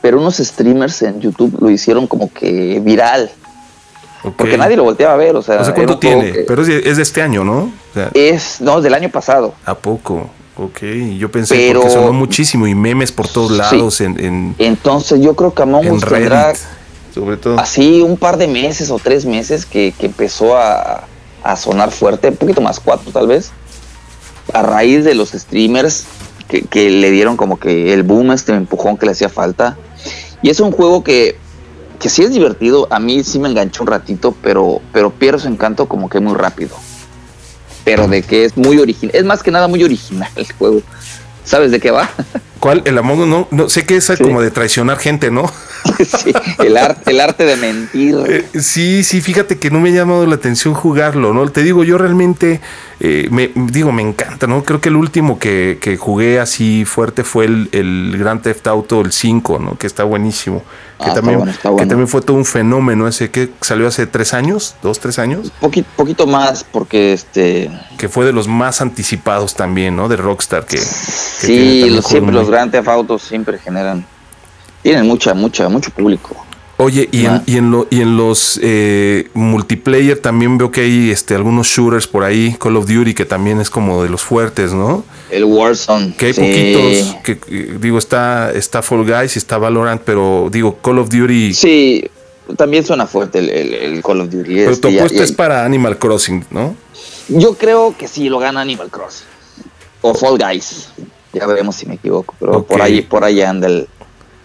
pero 0.00 0.18
unos 0.20 0.36
streamers 0.36 1.02
en 1.02 1.20
YouTube 1.20 1.56
lo 1.60 1.70
hicieron 1.70 2.06
como 2.06 2.32
que 2.32 2.80
viral. 2.80 3.30
Porque 4.36 4.56
nadie 4.56 4.76
lo 4.76 4.84
volteaba 4.84 5.14
a 5.14 5.16
ver, 5.16 5.34
o 5.34 5.42
sea. 5.42 5.56
No 5.56 5.64
sé 5.64 5.72
cuánto 5.72 5.98
tiene, 5.98 6.44
pero 6.46 6.62
es 6.62 6.96
de, 6.96 7.02
este 7.02 7.22
año, 7.22 7.42
¿no? 7.42 7.72
es, 8.14 8.60
no, 8.60 8.78
es 8.78 8.84
del 8.84 8.94
año 8.94 9.08
pasado. 9.08 9.54
¿A 9.66 9.74
poco? 9.74 10.30
Ok, 10.56 10.82
yo 11.18 11.30
pensé 11.30 11.56
que 11.56 11.74
porque 11.74 11.90
sonó 11.90 12.12
muchísimo 12.12 12.66
y 12.66 12.74
memes 12.74 13.10
por 13.10 13.26
todos 13.26 13.50
lados 13.50 14.00
en, 14.00 14.54
Entonces 14.58 15.20
yo 15.20 15.34
creo 15.34 15.54
que 15.54 15.62
Among 15.62 15.90
Us 15.90 16.04
tendrá 16.04 16.52
sobre 17.12 17.36
todo. 17.36 17.58
así 17.58 18.00
un 18.00 18.16
par 18.16 18.36
de 18.36 18.46
meses 18.46 18.90
o 18.90 18.98
tres 18.98 19.24
meses 19.24 19.66
que, 19.66 19.94
empezó 19.98 20.56
a, 20.56 21.04
a, 21.42 21.56
sonar 21.56 21.90
fuerte, 21.90 22.28
un 22.28 22.36
poquito 22.36 22.60
más, 22.60 22.80
cuatro 22.80 23.10
tal 23.12 23.26
vez, 23.26 23.50
a 24.52 24.62
raíz 24.62 25.04
de 25.04 25.14
los 25.14 25.30
streamers 25.30 26.04
que, 26.42 26.90
le 26.90 27.10
dieron 27.10 27.36
como 27.36 27.58
que 27.58 27.92
el 27.92 28.02
boom, 28.02 28.32
este 28.32 28.52
empujón 28.52 28.96
que 28.96 29.06
le 29.06 29.12
hacía 29.12 29.28
falta. 29.28 29.76
Y 30.42 30.50
es 30.50 30.60
un 30.60 30.72
juego 30.72 31.04
que, 31.04 31.36
que 31.98 32.08
sí 32.08 32.22
es 32.22 32.32
divertido, 32.32 32.88
a 32.90 32.98
mí 32.98 33.22
sí 33.24 33.38
me 33.38 33.48
enganchó 33.48 33.82
un 33.82 33.88
ratito, 33.88 34.34
pero, 34.42 34.80
pero 34.92 35.10
pierde 35.10 35.40
su 35.40 35.48
encanto 35.48 35.86
como 35.86 36.08
que 36.08 36.20
muy 36.20 36.34
rápido. 36.34 36.76
Pero 37.84 38.06
de 38.06 38.22
que 38.22 38.44
es 38.44 38.56
muy 38.56 38.78
original, 38.78 39.16
es 39.16 39.24
más 39.24 39.42
que 39.42 39.50
nada 39.50 39.68
muy 39.68 39.82
original 39.82 40.30
el 40.36 40.50
juego. 40.52 40.82
¿Sabes 41.44 41.70
de 41.70 41.80
qué 41.80 41.90
va? 41.90 42.08
¿Cuál? 42.60 42.82
El 42.84 42.96
Among 42.96 43.28
no, 43.28 43.48
no 43.50 43.68
sé 43.68 43.84
que 43.84 43.96
es 43.96 44.12
como 44.18 44.40
de 44.40 44.52
traicionar 44.52 44.98
gente, 44.98 45.30
¿no? 45.32 45.50
sí, 46.04 46.32
el, 46.58 46.76
arte, 46.76 47.10
el 47.10 47.20
arte 47.20 47.44
de 47.44 47.56
mentir. 47.56 48.16
Eh, 48.28 48.60
sí, 48.60 49.02
sí, 49.02 49.20
fíjate 49.20 49.58
que 49.58 49.70
no 49.70 49.80
me 49.80 49.90
ha 49.90 49.92
llamado 49.92 50.26
la 50.26 50.34
atención 50.34 50.74
jugarlo, 50.74 51.32
¿no? 51.32 51.48
Te 51.50 51.62
digo, 51.62 51.84
yo 51.84 51.98
realmente, 51.98 52.60
eh, 53.00 53.28
me, 53.30 53.50
digo, 53.54 53.92
me 53.92 54.02
encanta, 54.02 54.46
¿no? 54.46 54.62
Creo 54.64 54.80
que 54.80 54.88
el 54.88 54.96
último 54.96 55.38
que, 55.38 55.78
que 55.80 55.96
jugué 55.96 56.40
así 56.40 56.84
fuerte 56.84 57.24
fue 57.24 57.46
el, 57.46 57.68
el 57.72 58.16
Grand 58.18 58.42
Theft 58.42 58.66
Auto, 58.66 59.00
el 59.00 59.12
5, 59.12 59.58
¿no? 59.58 59.78
Que 59.78 59.86
está 59.86 60.04
buenísimo. 60.04 60.62
Que, 61.02 61.10
ah, 61.10 61.14
también, 61.14 61.44
que 61.44 61.86
también 61.86 62.06
fue 62.06 62.22
todo 62.22 62.36
un 62.36 62.44
fenómeno 62.44 63.08
ese 63.08 63.30
que 63.30 63.50
salió 63.60 63.88
hace 63.88 64.06
tres 64.06 64.34
años, 64.34 64.76
dos, 64.82 65.00
tres 65.00 65.18
años. 65.18 65.50
Poquito, 65.60 65.88
poquito 65.96 66.26
más, 66.28 66.64
porque 66.64 67.12
este... 67.12 67.70
Que 67.98 68.08
fue 68.08 68.24
de 68.24 68.32
los 68.32 68.46
más 68.46 68.80
anticipados 68.80 69.54
también, 69.54 69.96
¿no? 69.96 70.08
De 70.08 70.16
Rockstar, 70.16 70.64
que... 70.64 70.78
sí, 70.78 71.98
siempre 72.04 72.32
los 72.32 72.48
Grand 72.48 72.70
Theft 72.70 72.88
Auto 72.88 73.18
siempre 73.18 73.58
generan 73.58 74.06
tienen 74.82 75.06
mucha, 75.06 75.34
mucha, 75.34 75.68
mucho 75.68 75.90
público. 75.90 76.36
Oye, 76.78 77.08
y, 77.12 77.26
en, 77.26 77.42
y, 77.46 77.58
en, 77.58 77.70
lo, 77.70 77.86
y 77.90 78.00
en 78.00 78.16
los 78.16 78.58
eh, 78.60 79.28
multiplayer 79.34 80.18
también 80.18 80.58
veo 80.58 80.72
que 80.72 80.80
hay 80.80 81.10
este, 81.10 81.36
algunos 81.36 81.68
shooters 81.68 82.08
por 82.08 82.24
ahí, 82.24 82.56
Call 82.58 82.76
of 82.76 82.86
Duty, 82.88 83.14
que 83.14 83.24
también 83.24 83.60
es 83.60 83.70
como 83.70 84.02
de 84.02 84.08
los 84.08 84.22
fuertes, 84.22 84.72
¿no? 84.72 85.04
El 85.30 85.44
Warzone. 85.44 86.14
Que 86.16 86.26
hay 86.26 86.32
poquitos, 86.32 87.16
que 87.22 87.38
eh, 87.48 87.78
digo, 87.80 87.98
está, 87.98 88.50
está 88.52 88.82
Fall 88.82 89.04
Guys 89.04 89.36
y 89.36 89.38
está 89.38 89.58
Valorant, 89.58 90.02
pero 90.04 90.48
digo, 90.50 90.78
Call 90.82 90.98
of 90.98 91.08
Duty... 91.08 91.54
Sí, 91.54 92.10
también 92.56 92.84
suena 92.84 93.06
fuerte 93.06 93.38
el, 93.38 94.02
Call 94.02 94.22
of 94.22 94.30
Duty. 94.30 94.54
Pero 94.54 94.76
tu 94.76 94.88
este, 94.88 94.98
apuesta 94.98 95.22
es 95.22 95.32
para 95.32 95.64
Animal 95.64 95.98
Crossing, 95.98 96.46
¿no? 96.50 96.74
Yo 97.28 97.54
creo 97.54 97.94
que 97.96 98.08
sí, 98.08 98.28
lo 98.28 98.40
gana 98.40 98.60
Animal 98.60 98.90
Crossing. 98.90 99.26
O 100.00 100.14
Fall 100.14 100.36
Guys. 100.36 100.88
Ya 101.32 101.46
veremos 101.46 101.76
si 101.76 101.86
me 101.86 101.94
equivoco, 101.94 102.34
pero 102.40 102.64
por 102.64 102.82
ahí, 102.82 103.02
por 103.02 103.24
ahí 103.24 103.40
anda 103.40 103.68
el, 103.68 103.88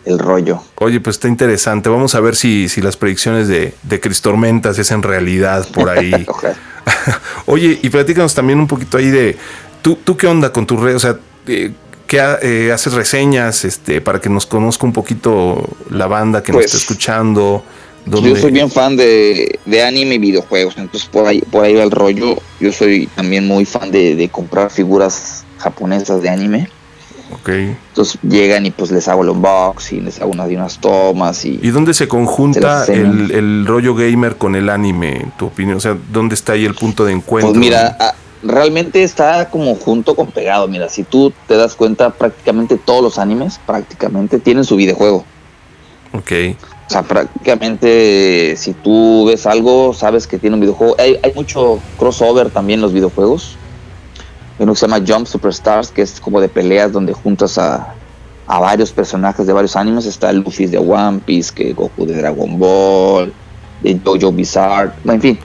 el 0.08 0.20
rollo. 0.20 0.62
Oye, 0.76 1.00
pues 1.00 1.18
está 1.18 1.28
interesante. 1.28 1.90
Vamos 1.90 2.16
a 2.16 2.20
ver 2.20 2.36
si, 2.36 2.70
si 2.70 2.82
las 2.82 2.98
predicciones 2.98 3.48
de, 3.48 3.74
de 3.84 4.00
Cristormentas 4.00 4.80
es 4.80 4.92
en 4.92 5.04
realidad 5.04 5.68
por 5.74 5.90
ahí. 5.90 6.26
Oye, 7.46 7.80
y 7.82 7.90
platícanos 7.90 8.34
también 8.34 8.60
un 8.60 8.68
poquito 8.68 8.98
ahí 8.98 9.10
de, 9.10 9.38
¿tú, 9.82 9.98
tú 10.04 10.18
qué 10.18 10.28
onda 10.28 10.52
con 10.52 10.66
tu 10.66 10.78
red? 10.78 10.96
O 10.96 11.00
sea, 11.00 11.18
eh, 11.48 11.72
¿qué 12.08 12.22
eh, 12.42 12.72
haces 12.72 12.94
reseñas 12.94 13.66
este, 13.66 14.02
para 14.02 14.20
que 14.20 14.30
nos 14.30 14.46
conozca 14.46 14.86
un 14.86 14.94
poquito 14.94 15.68
la 15.90 16.08
banda 16.08 16.44
que 16.44 16.52
nos 16.52 16.66
está 16.66 16.76
pues, 16.76 16.84
escuchando? 16.84 17.64
Yo 18.06 18.36
soy 18.38 18.52
bien 18.52 18.72
fan 18.72 18.96
de, 18.96 19.60
de, 19.66 19.84
anime 19.84 20.16
y 20.16 20.18
videojuegos, 20.18 20.78
entonces 20.78 21.10
por 21.10 21.28
ahí, 21.28 21.42
por 21.42 21.66
ahí 21.66 21.74
va 21.74 21.84
el 21.84 21.92
rollo. 21.92 22.38
Yo 22.62 22.72
soy 22.72 23.08
también 23.08 23.46
muy 23.46 23.66
fan 23.66 23.92
de, 23.92 24.16
de 24.16 24.30
comprar 24.30 24.72
figuras 24.72 25.44
japonesas 25.58 26.22
de 26.22 26.30
anime. 26.30 26.70
Entonces 27.46 28.20
llegan 28.22 28.66
y 28.66 28.72
pues 28.72 28.92
les 28.92 29.08
hago 29.08 29.24
el 29.24 29.30
unboxing, 29.30 30.06
les 30.06 30.20
hago 30.22 30.32
unas, 30.32 30.50
unas 30.50 30.80
tomas 30.80 31.44
y... 31.46 31.60
¿Y 31.62 31.70
dónde 31.70 31.94
se 31.94 32.08
conjunta 32.08 32.86
el, 32.86 33.66
rollo 33.66 33.96
gamer 33.96 34.38
con 34.38 34.56
el 34.56 34.70
anime, 34.70 35.18
en 35.18 35.32
tu 35.32 35.48
opinión? 35.48 35.78
O 35.78 35.80
sea, 35.80 35.98
¿dónde 36.12 36.36
está 36.36 36.54
ahí 36.54 36.66
el 36.66 36.76
punto 36.76 37.06
de 37.06 37.14
encuentro? 37.14 37.52
Pues 37.52 37.60
mira, 37.60 37.98
ah, 38.00 38.14
realmente 38.44 39.04
está 39.04 39.50
como 39.50 39.76
junto 39.76 40.16
con 40.16 40.28
pegado. 40.28 40.68
Mira, 40.68 40.90
si 40.90 41.04
tú 41.04 41.34
te 41.48 41.56
das 41.56 41.76
cuenta, 41.76 42.10
prácticamente 42.10 42.78
todos 42.78 43.04
los 43.04 43.18
animes, 43.18 43.60
prácticamente, 43.66 44.40
tienen 44.40 44.64
su 44.64 44.76
videojuego. 44.76 45.26
Ok. 46.14 46.32
O 46.88 46.90
sea, 46.90 47.04
prácticamente 47.04 48.56
si 48.56 48.74
tú 48.74 49.26
ves 49.26 49.46
algo, 49.46 49.94
sabes 49.94 50.28
que 50.28 50.38
tiene 50.38 50.56
un 50.56 50.62
videojuego. 50.62 50.96
Hay, 50.98 51.18
hay 51.22 51.34
mucho 51.34 51.80
crossover 51.98 52.50
también 52.50 52.78
en 52.80 52.82
los 52.84 52.94
videojuegos 52.94 53.58
uno 54.60 54.74
que 54.74 54.80
se 54.80 54.88
llama 54.88 55.04
Jump 55.06 55.28
Superstars, 55.28 55.90
que 55.90 56.02
es 56.02 56.20
como 56.20 56.42
de 56.42 56.50
peleas 56.50 56.92
donde 56.92 57.14
juntas 57.14 57.58
a, 57.58 57.94
a 58.48 58.60
varios 58.60 58.92
personajes 58.92 59.46
de 59.46 59.54
varios 59.54 59.76
animes. 59.76 60.06
Está 60.06 60.32
Luffy 60.32 60.66
de 60.66 60.78
One 60.78 61.20
Piece, 61.26 61.54
que 61.54 61.74
Goku 61.74 62.06
de 62.06 62.16
Dragon 62.16 62.58
Ball, 62.58 63.34
de 63.82 64.00
Jojo 64.04 64.32
Bizarre, 64.32 64.92
en 65.06 65.22
fin. 65.22 65.40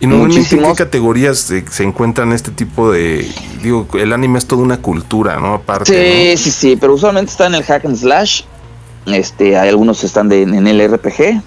¿Y 0.00 0.06
normalmente 0.06 0.54
en 0.54 0.62
qué 0.62 0.74
categorías 0.74 1.38
se, 1.38 1.82
encuentran 1.82 2.32
este 2.32 2.52
tipo 2.52 2.92
de... 2.92 3.28
Digo, 3.62 3.88
el 3.94 4.12
anime 4.12 4.38
es 4.38 4.46
toda 4.46 4.62
una 4.62 4.76
cultura, 4.76 5.40
¿no? 5.40 5.54
Aparte, 5.54 6.36
sí, 6.36 6.44
sí, 6.44 6.50
sí, 6.52 6.76
pero 6.76 6.94
usualmente 6.94 7.32
está 7.32 7.46
en 7.46 7.54
el 7.56 7.64
hack 7.64 7.84
and 7.84 7.96
slash. 7.96 8.42
Este, 9.06 9.56
hay 9.56 9.68
algunos 9.70 10.00
que 10.00 10.06
están 10.06 10.28
de, 10.28 10.42
en 10.42 10.66
el 10.66 10.88
RPG. 10.88 11.42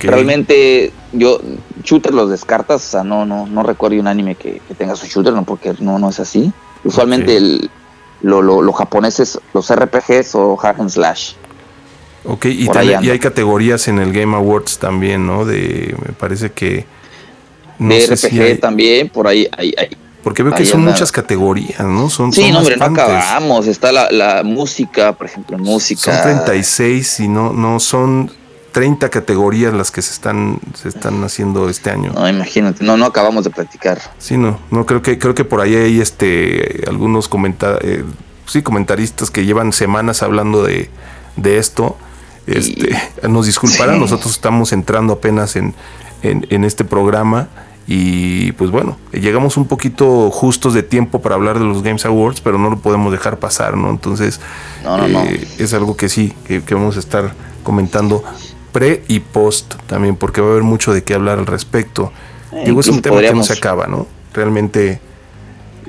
Realmente 0.00 0.92
yo 1.14 1.40
shooter 1.82 2.12
los 2.12 2.30
descartas, 2.30 2.86
o 2.86 2.90
sea, 2.90 3.04
no, 3.04 3.24
no, 3.24 3.46
no 3.46 3.62
recuerdo 3.62 3.98
un 4.00 4.06
anime 4.06 4.34
que, 4.34 4.60
tenga 4.76 4.96
su 4.96 5.06
shooter, 5.06 5.32
no, 5.32 5.44
porque 5.44 5.74
no, 5.80 5.98
no 5.98 6.10
es 6.10 6.20
así. 6.20 6.52
Usualmente 6.84 7.36
el, 7.36 7.70
lo, 8.22 8.42
lo, 8.42 8.62
los 8.62 8.76
japoneses, 8.76 9.38
los 9.52 9.74
RPGs 9.74 10.34
o 10.34 10.56
hack 10.56 10.80
and 10.80 10.90
slash. 10.90 11.32
Ok, 12.24 12.46
y, 12.46 12.66
y, 12.66 13.10
hay 13.10 13.18
categorías 13.18 13.86
en 13.88 13.98
el 13.98 14.12
Game 14.12 14.34
Awards 14.34 14.78
también, 14.78 15.26
¿no? 15.26 15.44
De, 15.44 15.94
me 16.04 16.12
parece 16.12 16.52
que... 16.52 16.86
de 17.78 18.06
RPG 18.06 18.60
también, 18.60 19.10
por 19.10 19.26
ahí 19.26 19.48
hay, 19.56 19.74
porque 20.24 20.42
veo 20.42 20.54
que 20.54 20.64
son 20.64 20.82
muchas 20.82 21.12
categorías, 21.12 21.80
¿no? 21.80 22.08
Son, 22.08 22.32
sí, 22.32 22.50
no, 22.50 22.60
hombre, 22.60 22.78
no 22.78 22.86
acabamos. 22.86 23.66
Está 23.66 23.92
la, 23.92 24.10
la, 24.10 24.42
música, 24.42 25.12
por 25.12 25.26
ejemplo, 25.26 25.58
música. 25.58 26.00
Son 26.00 26.22
36 26.22 27.20
y 27.20 27.28
no, 27.28 27.52
no 27.52 27.78
son 27.78 28.32
30 28.74 29.08
categorías 29.08 29.72
las 29.72 29.92
que 29.92 30.02
se 30.02 30.12
están 30.12 30.58
se 30.74 30.88
están 30.88 31.22
haciendo 31.22 31.68
este 31.68 31.90
año. 31.90 32.12
No, 32.12 32.28
imagínate, 32.28 32.82
no 32.82 32.96
no 32.96 33.06
acabamos 33.06 33.44
de 33.44 33.50
practicar. 33.50 34.00
Sí, 34.18 34.36
no, 34.36 34.58
no 34.72 34.84
creo 34.84 35.00
que 35.00 35.16
creo 35.16 35.32
que 35.32 35.44
por 35.44 35.60
ahí 35.60 35.76
hay 35.76 36.00
este 36.00 36.82
algunos 36.88 37.30
eh, 37.82 38.04
sí, 38.46 38.62
comentaristas 38.62 39.30
que 39.30 39.44
llevan 39.44 39.72
semanas 39.72 40.24
hablando 40.24 40.64
de, 40.64 40.90
de 41.36 41.58
esto. 41.58 41.96
Este, 42.48 42.98
nos 43.28 43.46
disculparán, 43.46 44.00
nosotros 44.00 44.32
estamos 44.32 44.72
entrando 44.72 45.12
apenas 45.12 45.54
en, 45.54 45.72
en, 46.22 46.64
este 46.64 46.84
programa 46.84 47.46
y 47.86 48.50
pues 48.52 48.72
bueno, 48.72 48.96
llegamos 49.12 49.56
un 49.56 49.68
poquito 49.68 50.32
justos 50.32 50.74
de 50.74 50.82
tiempo 50.82 51.22
para 51.22 51.36
hablar 51.36 51.60
de 51.60 51.64
los 51.64 51.84
Games 51.84 52.04
Awards, 52.06 52.40
pero 52.40 52.58
no 52.58 52.70
lo 52.70 52.78
podemos 52.80 53.12
dejar 53.12 53.38
pasar, 53.38 53.76
¿no? 53.76 53.88
Entonces, 53.88 54.40
eh, 54.84 55.48
es 55.58 55.72
algo 55.74 55.96
que 55.96 56.08
sí, 56.08 56.34
que, 56.44 56.60
que, 56.60 56.74
vamos 56.74 56.96
a 56.96 56.98
estar 56.98 57.34
comentando 57.62 58.24
pre 58.74 59.04
y 59.06 59.20
post 59.20 59.74
también, 59.86 60.16
porque 60.16 60.40
va 60.40 60.48
a 60.48 60.50
haber 60.50 60.64
mucho 60.64 60.92
de 60.92 61.04
qué 61.04 61.14
hablar 61.14 61.38
al 61.38 61.46
respecto. 61.46 62.12
Eh, 62.50 62.64
Digo, 62.66 62.80
es 62.80 62.88
un 62.88 63.00
tema 63.00 63.20
que 63.20 63.32
no 63.32 63.44
se 63.44 63.52
acaba, 63.52 63.86
¿no? 63.86 64.08
Realmente 64.32 65.00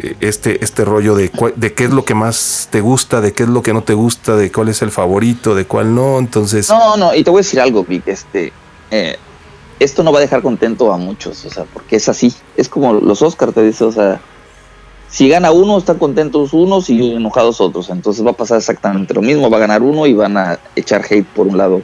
eh, 0.04 0.16
este, 0.22 0.64
este 0.64 0.86
rollo 0.86 1.16
de, 1.16 1.32
de 1.56 1.74
qué 1.74 1.86
es 1.86 1.90
lo 1.90 2.06
que 2.06 2.14
más 2.14 2.70
te 2.70 2.82
gusta, 2.82 3.22
de 3.22 3.34
qué 3.34 3.42
es 3.42 3.50
lo 3.50 3.64
que 3.64 3.74
no 3.74 3.82
te 3.82 3.96
gusta, 3.96 4.36
de 4.36 4.52
cuál 4.52 4.70
es 4.70 4.84
el 4.84 4.92
favorito, 4.92 5.56
de 5.56 5.66
cuál 5.66 5.96
no, 5.96 6.20
entonces... 6.20 6.70
No, 6.70 6.96
no, 6.96 7.16
y 7.16 7.24
te 7.24 7.32
voy 7.32 7.40
a 7.40 7.42
decir 7.42 7.60
algo, 7.60 7.84
Vic, 7.84 8.08
este... 8.08 8.54
Eh, 8.92 9.18
esto 9.80 10.04
no 10.04 10.14
va 10.14 10.20
a 10.20 10.22
dejar 10.22 10.44
contento 10.44 10.94
a 10.94 10.98
muchos, 10.98 11.44
o 11.44 11.50
sea, 11.50 11.66
porque 11.66 11.96
es 11.96 12.08
así. 12.08 12.34
Es 12.56 12.70
como 12.70 12.94
los 12.94 13.22
Oscars 13.24 13.54
te 13.54 13.64
dicen, 13.64 13.88
o 13.88 13.92
sea, 13.92 14.22
si 15.10 15.28
gana 15.28 15.52
uno, 15.52 15.78
están 15.78 15.98
contentos 15.98 16.54
unos 16.54 16.90
y 16.90 17.16
enojados 17.16 17.60
otros. 17.60 17.90
Entonces 17.90 18.26
va 18.26 18.32
a 18.32 18.36
pasar 18.36 18.58
exactamente 18.58 19.14
lo 19.14 19.22
mismo. 19.22 19.50
Va 19.50 19.58
a 19.58 19.62
ganar 19.62 19.82
uno 19.82 20.06
y 20.06 20.14
van 20.14 20.38
a 20.38 20.60
echar 20.76 21.04
hate 21.10 21.26
por 21.26 21.48
un 21.48 21.58
lado. 21.58 21.82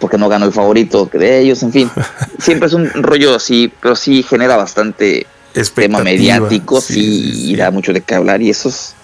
Porque 0.00 0.18
no 0.18 0.28
ganó 0.28 0.46
el 0.46 0.52
favorito 0.52 1.08
de 1.12 1.40
ellos. 1.40 1.62
En 1.62 1.72
fin, 1.72 1.90
siempre 2.38 2.66
es 2.66 2.72
un 2.72 2.90
rollo 2.90 3.34
así, 3.36 3.72
pero 3.80 3.94
sí 3.94 4.22
genera 4.22 4.56
bastante 4.56 5.26
tema 5.74 6.02
mediático. 6.02 6.80
Sí, 6.80 7.50
y 7.50 7.56
da 7.56 7.70
mucho 7.70 7.92
de 7.92 8.00
qué 8.00 8.14
hablar. 8.14 8.42
Y 8.42 8.50
eso, 8.50 8.68
es, 8.68 8.94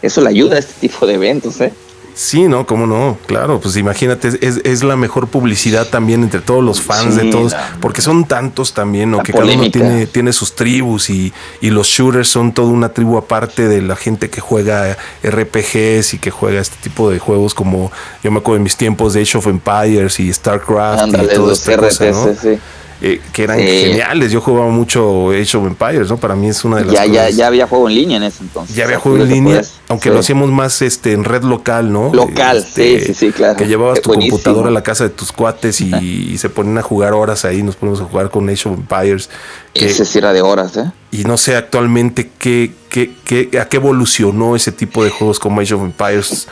eso 0.00 0.20
le 0.20 0.30
ayuda 0.30 0.56
a 0.56 0.58
este 0.60 0.88
tipo 0.88 1.06
de 1.06 1.14
eventos. 1.14 1.60
¿eh? 1.60 1.72
Sí, 2.14 2.46
no, 2.46 2.64
cómo 2.64 2.86
no, 2.86 3.18
claro, 3.26 3.60
pues 3.60 3.76
imagínate, 3.76 4.28
es, 4.40 4.60
es 4.62 4.84
la 4.84 4.94
mejor 4.94 5.26
publicidad 5.26 5.88
también 5.88 6.22
entre 6.22 6.40
todos 6.40 6.62
los 6.62 6.80
fans 6.80 7.16
de 7.16 7.24
todos, 7.30 7.56
porque 7.80 8.02
son 8.02 8.24
tantos 8.24 8.72
también, 8.72 9.10
¿no? 9.10 9.18
Que 9.18 9.32
cada 9.32 9.44
uno 9.46 9.68
tiene, 9.68 10.06
tiene 10.06 10.32
sus 10.32 10.54
tribus 10.54 11.10
y, 11.10 11.32
y, 11.60 11.70
los 11.70 11.88
shooters 11.88 12.28
son 12.28 12.52
toda 12.52 12.68
una 12.68 12.90
tribu 12.90 13.18
aparte 13.18 13.66
de 13.66 13.82
la 13.82 13.96
gente 13.96 14.30
que 14.30 14.40
juega 14.40 14.96
RPGs 15.24 16.14
y 16.14 16.18
que 16.18 16.30
juega 16.30 16.60
este 16.60 16.76
tipo 16.80 17.10
de 17.10 17.18
juegos 17.18 17.52
como 17.52 17.90
yo 18.22 18.30
me 18.30 18.38
acuerdo 18.38 18.58
de 18.58 18.64
mis 18.64 18.76
tiempos 18.76 19.14
de 19.14 19.22
Age 19.22 19.38
of 19.38 19.48
Empires 19.48 20.20
y 20.20 20.32
StarCraft 20.32 21.08
y 21.08 21.34
todo 21.34 21.52
esta 21.52 21.76
cosa, 21.76 22.10
¿no? 22.10 22.26
Sí. 22.40 22.60
Eh, 23.00 23.20
que 23.32 23.42
eran 23.42 23.58
geniales. 23.58 24.30
Yo 24.32 24.40
jugaba 24.40 24.68
mucho 24.68 25.30
Age 25.30 25.56
of 25.56 25.66
Empires, 25.66 26.08
¿no? 26.08 26.16
Para 26.16 26.34
mí 26.34 26.48
es 26.48 26.64
una 26.64 26.76
de 26.76 26.84
las 26.84 26.94
ya, 26.94 27.06
Ya, 27.06 27.28
ya 27.28 27.46
había 27.48 27.66
juego 27.66 27.88
en 27.88 27.94
línea 27.96 28.16
en 28.16 28.22
ese 28.22 28.44
entonces. 28.44 28.74
Ya 28.74 28.84
había 28.84 28.98
juego 28.98 29.18
en 29.18 29.28
línea, 29.28 29.62
aunque 29.88 30.10
lo 30.10 30.20
hacíamos 30.20 30.50
más 30.50 30.80
este 30.80 31.12
en 31.12 31.24
red 31.24 31.42
local, 31.42 31.92
¿no? 31.92 32.14
Local, 32.14 32.62
sí, 32.62 32.94
este, 32.94 33.06
sí, 33.06 33.14
sí, 33.14 33.32
claro. 33.32 33.56
Que 33.56 33.66
llevabas 33.66 34.00
tu 34.00 34.12
computadora 34.12 34.68
a 34.68 34.72
la 34.72 34.82
casa 34.82 35.04
de 35.04 35.10
tus 35.10 35.32
cuates 35.32 35.80
y, 35.80 36.38
se 36.38 36.48
ponían 36.48 36.78
a 36.78 36.82
jugar 36.82 37.14
horas 37.14 37.44
ahí, 37.44 37.62
nos 37.62 37.76
ponemos 37.76 38.00
a 38.00 38.04
jugar 38.04 38.30
con 38.30 38.48
Age 38.48 38.68
of 38.68 38.76
Empires. 38.76 39.28
Que, 39.72 39.86
ese 39.86 40.04
sí 40.04 40.18
era 40.18 40.32
de 40.32 40.42
horas, 40.42 40.76
¿eh? 40.76 40.90
Y 41.10 41.24
no 41.24 41.36
sé 41.36 41.56
actualmente 41.56 42.30
qué, 42.38 42.72
qué, 42.88 43.12
qué, 43.24 43.58
a 43.60 43.68
qué 43.68 43.76
evolucionó 43.76 44.56
ese 44.56 44.72
tipo 44.72 45.04
de 45.04 45.10
juegos 45.10 45.38
como 45.38 45.60
Age 45.60 45.74
of 45.74 45.82
Empires. 45.82 46.48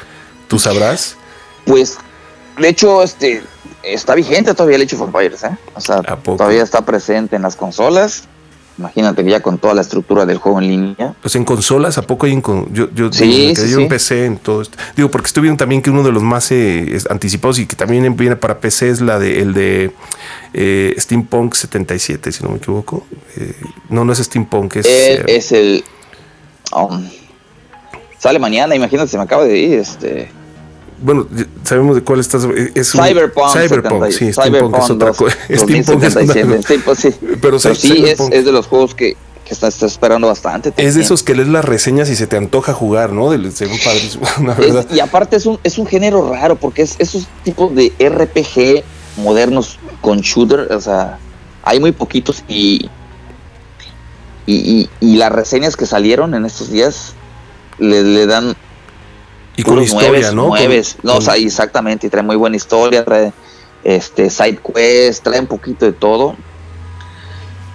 ¿Tú 0.49 0.59
sabrás? 0.59 1.17
Pues, 1.65 1.99
de 2.59 2.69
hecho, 2.69 3.03
este 3.03 3.43
está 3.83 4.15
vigente 4.15 4.55
todavía 4.55 4.77
el 4.77 4.83
Age 4.83 4.97
of 4.97 5.03
Empires, 5.03 5.45
¿eh? 5.45 5.57
O 5.75 5.81
sea, 5.81 6.03
todavía 6.03 6.63
está 6.63 6.85
presente 6.85 7.37
en 7.37 7.43
las 7.43 7.57
consolas. 7.57 8.25
Imagínate 8.79 9.23
que 9.23 9.31
ya 9.31 9.41
con 9.41 9.59
toda 9.59 9.75
la 9.75 9.83
estructura 9.83 10.25
del 10.25 10.39
juego 10.39 10.59
en 10.59 10.69
línea. 10.69 11.15
Pues 11.21 11.37
en 11.37 11.45
consolas, 11.45 11.99
¿a 11.99 12.03
poco 12.03 12.25
hay 12.25 12.33
en 12.33 12.43
Yo, 12.73 12.91
yo, 12.95 13.13
sí, 13.13 13.53
yo 13.55 13.81
empecé 13.81 14.25
en 14.25 14.39
todo 14.39 14.63
esto. 14.63 14.79
Digo, 14.97 15.11
porque 15.11 15.27
estoy 15.27 15.43
viendo 15.43 15.59
también 15.59 15.83
que 15.83 15.91
uno 15.91 16.03
de 16.03 16.11
los 16.11 16.23
más 16.23 16.51
eh, 16.53 16.99
anticipados 17.11 17.59
y 17.59 17.67
que 17.67 17.77
también 17.77 18.17
viene 18.17 18.37
para 18.37 18.61
PC 18.61 18.89
es 18.89 19.01
la 19.03 19.19
de 19.19 19.41
el 19.41 19.53
de 19.53 19.93
eh, 20.55 20.95
Steampunk 20.99 21.55
77, 21.55 22.33
si 22.33 22.43
no 22.43 22.51
me 22.51 22.57
equivoco. 22.57 23.07
Eh, 23.37 23.55
no, 23.91 24.07
no 24.07 24.13
es 24.13 24.19
Steampunk, 24.21 24.77
es. 24.77 24.87
es 24.87 25.53
el. 25.53 25.85
Um, 26.75 27.07
sale 28.19 28.39
mañana, 28.39 28.75
imagínate, 28.75 29.11
se 29.11 29.19
me 29.19 29.25
acaba 29.25 29.45
de 29.45 29.59
ir 29.59 29.79
este 29.79 30.31
bueno, 31.03 31.27
sabemos 31.65 31.97
de 31.97 32.03
cuál 32.03 32.21
estás. 32.21 32.47
Es 32.75 32.95
un, 32.95 33.05
Cyberpunk. 33.05 33.53
Cyberpunk, 33.53 34.11
sí, 34.11 34.33
Cyberpunk 34.33 34.79
es 34.83 34.91
otra 34.91 35.13
cosa. 35.13 35.37
Steampunk 35.51 36.03
es 36.05 36.83
pues 36.85 36.99
sí. 36.99 37.15
Pero, 37.41 37.59
sí, 37.59 38.05
es, 38.07 38.21
es, 38.21 38.45
de 38.45 38.53
los 38.53 38.67
juegos 38.67 38.95
que, 38.95 39.17
que 39.45 39.55
estás, 39.55 39.83
esperando 39.83 40.29
bastante. 40.29 40.73
Es 40.77 40.95
de 40.95 41.03
esos 41.03 41.23
que 41.23 41.35
lees 41.35 41.49
las 41.49 41.65
reseñas 41.65 42.09
y 42.11 42.17
se 42.17 42.27
te 42.27 42.37
antoja 42.37 42.73
jugar, 42.73 43.13
¿no? 43.13 43.31
Según 43.51 43.79
padrísimo, 43.85 44.25
verdad. 44.41 44.87
y 44.91 45.01
aparte 45.01 45.37
es 45.37 45.47
un, 45.47 45.59
es 45.65 45.79
un 45.79 45.87
género 45.87 46.33
raro 46.33 46.57
porque 46.57 46.83
es 46.83 46.97
esos 46.99 47.27
tipos 47.45 47.75
de 47.75 47.93
RPG 48.01 48.85
modernos 49.21 49.79
con 50.01 50.21
shooter, 50.21 50.73
o 50.73 50.81
sea, 50.81 51.19
hay 51.65 51.81
muy 51.81 51.93
poquitos 51.93 52.45
y, 52.49 52.89
y, 54.47 54.55
y, 54.55 54.91
y 55.01 55.17
las 55.17 55.33
reseñas 55.33 55.77
que 55.77 55.87
salieron 55.87 56.35
en 56.35 56.45
estos 56.45 56.71
días 56.71 57.15
le, 57.79 58.03
le 58.03 58.27
dan 58.27 58.57
y 59.57 59.63
con 59.63 59.83
historia, 59.83 60.33
¿no? 60.33 60.53
no, 61.03 61.17
O 61.17 61.21
sea, 61.21 61.37
exactamente, 61.37 62.07
y 62.07 62.11
trae 62.11 62.23
muy 62.23 62.37
buena 62.37 62.57
historia, 62.57 63.05
trae 63.05 63.33
este 63.85 64.31
side 64.31 64.59
quest, 64.75 65.23
trae 65.23 65.41
un 65.41 65.47
poquito 65.47 65.85
de 65.85 65.93
todo. 65.93 66.37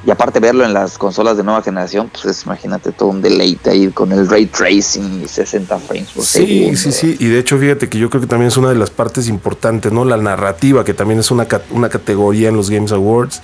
Y 0.06 0.12
aparte 0.12 0.40
verlo 0.40 0.64
en 0.64 0.74
las 0.74 0.98
consolas 0.98 1.36
de 1.36 1.44
nueva 1.44 1.62
generación, 1.62 2.10
pues 2.10 2.26
es, 2.26 2.46
imagínate 2.46 2.94
todo 2.94 3.10
un 3.10 3.22
deleite 3.22 3.72
ahí 3.72 3.90
con 3.90 4.14
el 4.14 4.30
ray 4.30 4.46
tracing 4.46 5.24
y 5.24 5.28
60 5.28 5.78
frames 5.80 6.12
por 6.12 6.24
segundo. 6.24 6.78
Sí, 6.78 6.78
sí, 6.78 6.92
sí. 6.94 7.18
Y 7.20 7.28
de 7.28 7.40
hecho, 7.40 7.58
fíjate 7.58 7.90
que 7.90 7.98
yo 7.98 8.10
creo 8.10 8.22
que 8.22 8.28
también 8.28 8.48
es 8.48 8.56
una 8.56 8.70
de 8.70 8.76
las 8.76 8.90
partes 8.90 9.28
importantes, 9.28 9.92
¿no? 9.92 10.06
La 10.06 10.16
narrativa, 10.16 10.86
que 10.86 10.94
también 10.94 11.20
es 11.20 11.30
una, 11.30 11.46
una 11.72 11.90
categoría 11.90 12.48
en 12.48 12.56
los 12.56 12.70
Games 12.70 12.92
Awards. 12.92 13.42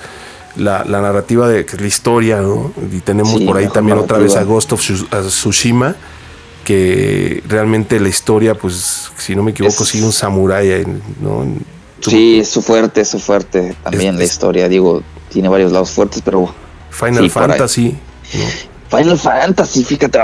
La, 0.55 0.85
la 0.85 1.01
narrativa 1.01 1.49
de 1.49 1.65
la 1.65 1.87
historia, 1.87 2.39
¿no? 2.39 2.71
Y 2.91 2.99
tenemos 2.99 3.41
por 3.41 3.57
ahí 3.57 3.67
también 3.67 3.97
otra 3.97 4.19
vez 4.19 4.35
a 4.35 4.43
Ghost 4.43 4.71
of 4.71 4.81
Tsushima 4.81 5.95
que 6.63 7.43
realmente 7.47 7.99
la 7.99 8.09
historia, 8.09 8.55
pues, 8.55 9.11
si 9.17 9.35
no 9.35 9.43
me 9.43 9.51
equivoco, 9.51 9.85
sigue 9.85 10.05
un 10.05 10.13
samurái, 10.13 10.85
¿no? 11.21 11.45
Sí, 11.99 12.39
es 12.39 12.49
su 12.49 12.61
fuerte, 12.61 13.01
es 13.01 13.09
su 13.09 13.19
fuerte 13.19 13.75
también 13.83 14.17
la 14.17 14.23
historia, 14.23 14.67
digo, 14.67 15.03
tiene 15.29 15.49
varios 15.49 15.71
lados 15.71 15.91
fuertes, 15.91 16.21
pero... 16.23 16.53
Final 16.89 17.29
Fantasy. 17.29 17.95
Final 18.89 19.17
Fantasy, 19.17 19.83
fíjate, 19.83 20.19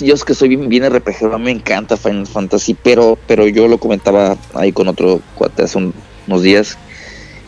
yo 0.00 0.14
es 0.14 0.24
que 0.24 0.34
soy 0.34 0.48
bien, 0.48 0.68
bien 0.68 0.88
RPG, 0.88 1.38
me 1.38 1.50
encanta 1.50 1.96
Final 1.96 2.26
Fantasy, 2.26 2.74
pero, 2.74 3.18
pero 3.26 3.46
yo 3.48 3.68
lo 3.68 3.78
comentaba 3.78 4.36
ahí 4.54 4.72
con 4.72 4.88
otro 4.88 5.20
cuate 5.34 5.64
hace 5.64 5.78
unos 6.26 6.42
días, 6.42 6.78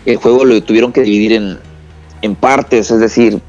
el 0.05 0.17
juego 0.17 0.45
lo 0.45 0.63
tuvieron 0.63 0.93
que 0.93 1.03
dividir 1.03 1.33
en, 1.33 1.59
en 2.23 2.35
partes, 2.35 2.91
es 2.91 3.01
decir, 3.01 3.41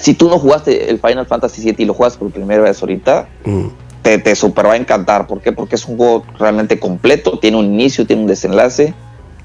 si 0.00 0.14
tú 0.14 0.28
no 0.28 0.38
jugaste 0.38 0.90
el 0.90 0.98
Final 0.98 1.26
Fantasy 1.26 1.62
VII 1.62 1.74
y 1.78 1.84
lo 1.84 1.94
juegas 1.94 2.16
por 2.16 2.30
primera 2.30 2.62
vez 2.62 2.80
ahorita, 2.80 3.28
mm. 3.44 3.66
te, 4.02 4.18
te 4.18 4.34
super 4.34 4.66
va 4.66 4.74
a 4.74 4.76
encantar. 4.76 5.26
¿Por 5.26 5.40
qué? 5.40 5.52
Porque 5.52 5.76
es 5.76 5.84
un 5.86 5.96
juego 5.96 6.24
realmente 6.38 6.78
completo, 6.78 7.38
tiene 7.38 7.56
un 7.56 7.66
inicio, 7.66 8.06
tiene 8.06 8.22
un 8.22 8.28
desenlace. 8.28 8.94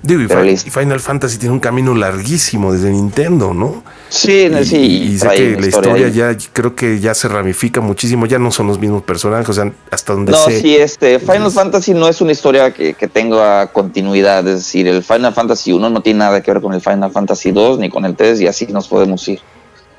Digo, 0.03 0.21
y, 0.21 0.57
Final 0.57 0.99
Fantasy 0.99 1.37
tiene 1.37 1.53
un 1.53 1.61
camino 1.61 1.95
larguísimo 1.95 2.73
desde 2.73 2.91
Nintendo, 2.91 3.53
¿no? 3.53 3.83
Sí, 4.09 4.51
sí. 4.65 4.75
Y, 4.75 5.17
sé 5.17 5.29
que 5.29 5.57
la 5.57 5.65
historia, 5.65 6.09
ya 6.09 6.35
creo 6.51 6.75
que 6.75 6.99
ya 6.99 7.13
se 7.13 7.29
ramifica 7.29 7.79
muchísimo, 7.79 8.25
ya 8.25 8.37
no 8.37 8.51
son 8.51 8.67
los 8.67 8.79
mismos 8.79 9.03
personajes, 9.03 9.47
o 9.47 9.53
sea, 9.53 9.71
hasta 9.91 10.11
donde 10.11 10.33
No, 10.33 10.37
sí, 10.39 10.75
este, 10.75 11.19
Final 11.19 11.49
Fantasy 11.51 11.93
no 11.93 12.09
es 12.09 12.19
una 12.19 12.33
historia 12.33 12.73
que, 12.73 12.95
que, 12.95 13.07
tenga 13.07 13.67
continuidad, 13.67 14.45
es 14.45 14.55
decir, 14.55 14.89
el 14.89 15.03
Final 15.03 15.33
Fantasy 15.33 15.71
1 15.71 15.89
no 15.89 16.01
tiene 16.01 16.19
nada 16.19 16.41
que 16.41 16.51
ver 16.51 16.61
con 16.61 16.73
el 16.73 16.81
Final 16.81 17.09
Fantasy 17.09 17.51
2 17.51 17.79
ni 17.79 17.89
con 17.89 18.03
el 18.03 18.17
3 18.17 18.41
y 18.41 18.47
así 18.47 18.67
nos 18.67 18.89
podemos 18.89 19.25
ir 19.29 19.39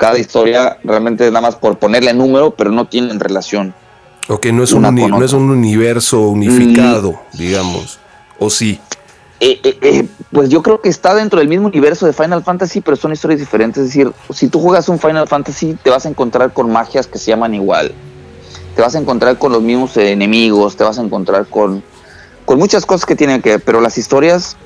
cada 0.05 0.19
historia 0.19 0.77
realmente 0.85 1.25
es 1.25 1.33
nada 1.33 1.40
más 1.40 1.57
por 1.57 1.79
ponerle 1.79 2.12
número, 2.12 2.51
pero 2.51 2.71
no 2.71 2.87
tienen 2.87 3.19
relación. 3.19 3.73
Ok, 4.29 4.45
no 4.53 4.62
es, 4.62 4.73
un, 4.73 4.83
no 4.83 5.25
es 5.25 5.33
un 5.33 5.49
universo 5.49 6.29
unificado, 6.29 7.12
mm. 7.12 7.38
digamos, 7.38 7.99
o 8.38 8.51
sí. 8.51 8.79
Eh, 9.40 9.59
eh, 9.64 9.79
eh, 9.81 10.07
pues 10.31 10.51
yo 10.51 10.62
creo 10.62 10.83
que 10.83 10.90
está 10.90 11.14
dentro 11.14 11.38
del 11.38 11.49
mismo 11.49 11.69
universo 11.69 12.05
de 12.05 12.12
Final 12.12 12.45
Fantasy, 12.45 12.83
pero 12.83 12.99
son 12.99 13.12
historias 13.14 13.40
diferentes. 13.40 13.83
Es 13.83 13.88
decir, 13.95 14.12
si 14.29 14.49
tú 14.49 14.61
juegas 14.61 14.90
un 14.90 14.99
Final 14.99 15.27
Fantasy, 15.27 15.75
te 15.83 15.88
vas 15.88 16.05
a 16.05 16.11
encontrar 16.11 16.53
con 16.53 16.71
magias 16.71 17.07
que 17.07 17.17
se 17.17 17.31
llaman 17.31 17.55
igual. 17.55 17.95
Te 18.77 18.83
vas 18.83 18.95
a 18.97 18.99
encontrar 18.99 19.38
con 19.38 19.53
los 19.53 19.62
mismos 19.62 19.97
enemigos, 19.97 20.77
te 20.77 20.85
vas 20.85 20.99
a 20.99 21.03
encontrar 21.03 21.47
con, 21.47 21.83
con 22.45 22.59
muchas 22.59 22.85
cosas 22.85 23.07
que 23.07 23.17
tienen 23.17 23.40
que 23.40 23.53
ver, 23.53 23.62
pero 23.62 23.81
las 23.81 23.97
historias 23.97 24.59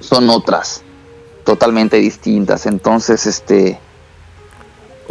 son 0.00 0.28
otras, 0.30 0.82
totalmente 1.44 1.98
distintas. 1.98 2.66
Entonces, 2.66 3.28
este, 3.28 3.78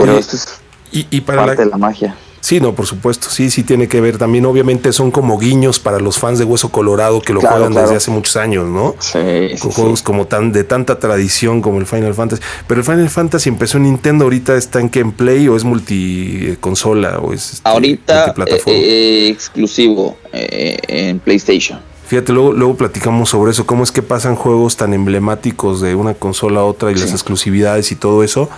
pero 0.01 0.17
esto 0.17 0.35
es 0.35 0.47
y, 0.91 1.21
para 1.21 1.45
parte 1.45 1.63
de 1.63 1.69
la 1.69 1.77
magia. 1.77 2.15
Sí, 2.41 2.59
no, 2.59 2.73
por 2.73 2.87
supuesto, 2.87 3.29
sí, 3.29 3.51
sí 3.51 3.63
tiene 3.63 3.87
que 3.87 4.01
ver 4.01 4.17
también. 4.17 4.45
Obviamente 4.45 4.91
son 4.93 5.11
como 5.11 5.37
guiños 5.37 5.79
para 5.79 5.99
los 5.99 6.17
fans 6.17 6.39
de 6.39 6.43
Hueso 6.43 6.69
Colorado 6.69 7.21
que 7.21 7.33
lo 7.33 7.39
juegan 7.39 7.73
desde 7.73 7.95
hace 7.95 8.09
muchos 8.09 8.35
años, 8.35 8.67
¿no? 8.67 8.95
Sí. 8.99 9.55
Con 9.61 9.71
juegos 9.71 10.01
como 10.01 10.25
tan 10.25 10.51
de 10.51 10.63
tanta 10.63 10.99
tradición 10.99 11.61
como 11.61 11.79
el 11.79 11.85
Final 11.85 12.15
Fantasy. 12.15 12.41
Pero 12.67 12.81
el 12.81 12.85
Final 12.85 13.09
Fantasy 13.09 13.47
empezó 13.47 13.77
en 13.77 13.83
Nintendo, 13.83 14.25
ahorita 14.25 14.57
está 14.57 14.79
en 14.79 14.89
que 14.89 14.99
en 15.01 15.11
Play 15.11 15.47
o 15.47 15.55
es 15.55 15.63
multiconsola 15.63 17.19
o 17.19 17.31
es 17.31 17.53
este, 17.53 17.69
ahorita 17.69 18.33
eh, 18.47 18.61
eh, 18.65 19.27
exclusivo 19.29 20.17
eh, 20.33 20.77
en 20.87 21.19
PlayStation. 21.19 21.79
Fíjate, 22.07 22.33
luego, 22.33 22.51
luego 22.53 22.75
platicamos 22.75 23.29
sobre 23.29 23.51
eso, 23.51 23.65
cómo 23.65 23.83
es 23.83 23.91
que 23.91 24.01
pasan 24.01 24.35
juegos 24.35 24.75
tan 24.75 24.93
emblemáticos 24.93 25.79
de 25.79 25.95
una 25.95 26.15
consola 26.15 26.61
a 26.61 26.63
otra 26.65 26.91
y 26.91 26.95
las 26.95 27.11
exclusividades 27.11 27.91
y 27.91 27.95
todo 27.95 28.23
eso. 28.23 28.49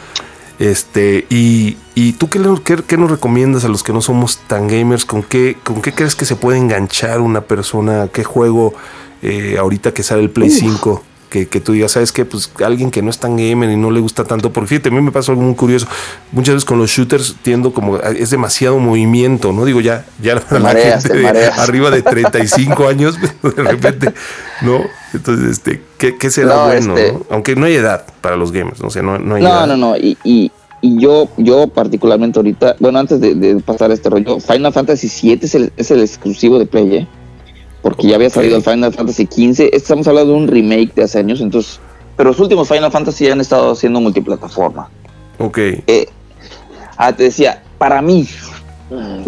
Este, 0.63 1.25
y, 1.29 1.75
y 1.93 2.13
tú 2.13 2.29
qué, 2.29 2.39
qué, 2.87 2.97
nos 2.97 3.11
recomiendas 3.11 3.65
a 3.65 3.67
los 3.67 3.83
que 3.83 3.91
no 3.91 3.99
somos 3.99 4.37
tan 4.37 4.69
gamers? 4.69 5.03
¿Con 5.03 5.21
qué, 5.21 5.57
con 5.61 5.81
qué 5.81 5.91
crees 5.91 6.15
que 6.15 6.23
se 6.23 6.37
puede 6.37 6.57
enganchar 6.57 7.19
una 7.19 7.41
persona? 7.41 8.07
¿Qué 8.07 8.23
juego 8.23 8.73
eh, 9.21 9.57
ahorita 9.59 9.93
que 9.93 10.03
sale 10.03 10.21
el 10.21 10.29
Play 10.29 10.49
5? 10.49 11.03
Que, 11.33 11.47
que, 11.47 11.59
tú 11.59 11.71
digas, 11.71 11.93
¿sabes 11.93 12.11
qué? 12.11 12.25
Pues 12.25 12.51
alguien 12.63 12.91
que 12.91 13.01
no 13.01 13.09
es 13.09 13.17
tan 13.17 13.37
gamer 13.37 13.67
y 13.71 13.75
no 13.75 13.89
le 13.89 13.99
gusta 13.99 14.23
tanto, 14.23 14.53
porque 14.53 14.67
fíjate, 14.67 14.89
a 14.89 14.91
mí 14.91 15.01
me 15.01 15.11
pasa 15.11 15.31
algo 15.31 15.41
muy 15.41 15.55
curioso. 15.55 15.87
Muchas 16.31 16.53
veces 16.53 16.65
con 16.65 16.77
los 16.77 16.91
shooters 16.91 17.37
tiendo 17.41 17.73
como, 17.73 17.97
es 17.97 18.29
demasiado 18.29 18.77
movimiento, 18.77 19.51
¿no? 19.51 19.65
Digo, 19.65 19.81
ya, 19.81 20.05
ya 20.21 20.35
la 20.35 20.41
gente 20.41 21.27
arriba 21.57 21.89
de 21.89 22.03
35 22.03 22.87
años, 22.87 23.17
de 23.19 23.63
repente, 23.63 24.13
¿no? 24.61 24.81
Entonces, 25.11 25.49
este, 25.49 25.81
¿qué, 25.97 26.17
qué 26.17 26.29
será 26.29 26.65
bueno? 26.65 26.95
Este 26.95 27.17
Aunque 27.31 27.55
no 27.55 27.65
hay 27.65 27.73
edad 27.73 28.05
para 28.21 28.35
los 28.35 28.51
gamers, 28.51 28.79
¿no? 28.79 28.89
O 28.89 28.91
sea, 28.91 29.01
no, 29.01 29.17
no 29.17 29.33
hay 29.33 29.41
no, 29.41 29.65
No, 29.65 29.75
no, 29.75 29.97
y, 29.97 30.15
y, 30.23 30.51
y 30.81 30.99
yo, 30.99 31.29
yo 31.37 31.65
particularmente 31.65 32.37
ahorita, 32.37 32.75
bueno, 32.79 32.99
antes 32.99 33.19
de, 33.19 33.59
pasar 33.65 33.91
este 33.91 34.07
rollo, 34.07 34.39
Final 34.39 34.71
Fantasy 34.71 35.09
VII 35.09 35.39
es 35.41 35.55
el, 35.55 35.73
es 35.77 35.89
el 35.89 36.01
exclusivo 36.01 36.59
de 36.59 36.67
Play, 36.67 36.95
¿eh? 36.95 37.07
Porque 37.83 38.07
ya 38.07 38.15
había 38.15 38.29
salido 38.31 38.55
el 38.55 38.63
Final 38.63 38.93
Fantasy 38.93 39.27
XV. 39.27 39.69
Estamos 39.73 40.07
hablando 40.07 40.33
de 40.33 40.39
un 40.39 40.47
remake 40.47 40.95
de 40.95 41.03
hace 41.03 41.19
años, 41.19 41.41
entonces. 41.41 41.79
Pero 42.15 42.29
los 42.29 42.39
últimos 42.39 42.67
Final 42.67 42.91
Fantasy 42.91 43.29
han 43.29 43.41
estado 43.41 43.73
haciendo 43.73 43.99
multiplataforma. 43.99 44.89
Ok. 45.37 45.57
Eh, 45.57 46.07
ah, 46.97 47.13
te 47.13 47.23
decía, 47.23 47.61
para 47.77 48.01
mí, 48.01 48.27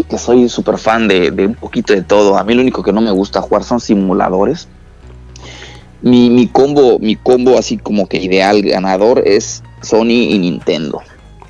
que 0.10 0.18
soy 0.18 0.48
súper 0.48 0.78
fan 0.78 1.08
de, 1.08 1.32
de, 1.32 1.48
un 1.48 1.56
poquito 1.56 1.94
de 1.94 2.02
todo, 2.02 2.38
a 2.38 2.44
mí 2.44 2.54
lo 2.54 2.62
único 2.62 2.82
que 2.82 2.94
no 2.94 3.02
me 3.02 3.12
gusta 3.12 3.42
jugar 3.42 3.64
son 3.64 3.82
simuladores. 3.82 4.70
Mi, 6.02 6.30
mi 6.30 6.48
combo, 6.48 6.98
mi 7.00 7.18
combo 7.18 7.58
así 7.58 7.78
como 7.78 8.08
que 8.08 8.18
ideal 8.18 8.62
ganador 8.62 9.22
es 9.26 9.64
Sony 9.82 10.30
y 10.30 10.40
Nintendo. 10.40 11.02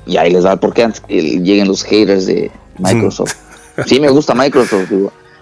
Y 0.06 0.16
ahí 0.16 0.32
les 0.32 0.44
va 0.44 0.56
porque 0.56 0.82
antes 0.82 1.00
que 1.00 1.20
lleguen 1.20 1.68
los 1.68 1.84
haters 1.84 2.26
de 2.26 2.50
Microsoft. 2.78 3.34
Sí, 3.86 4.00
me 4.00 4.08
gusta 4.08 4.34
Microsoft. 4.34 4.90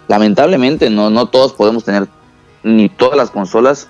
Lamentablemente 0.08 0.90
no, 0.90 1.10
no 1.10 1.26
todos 1.26 1.52
podemos 1.52 1.84
tener 1.84 2.08
ni 2.62 2.88
todas 2.88 3.16
las 3.16 3.30
consolas 3.30 3.88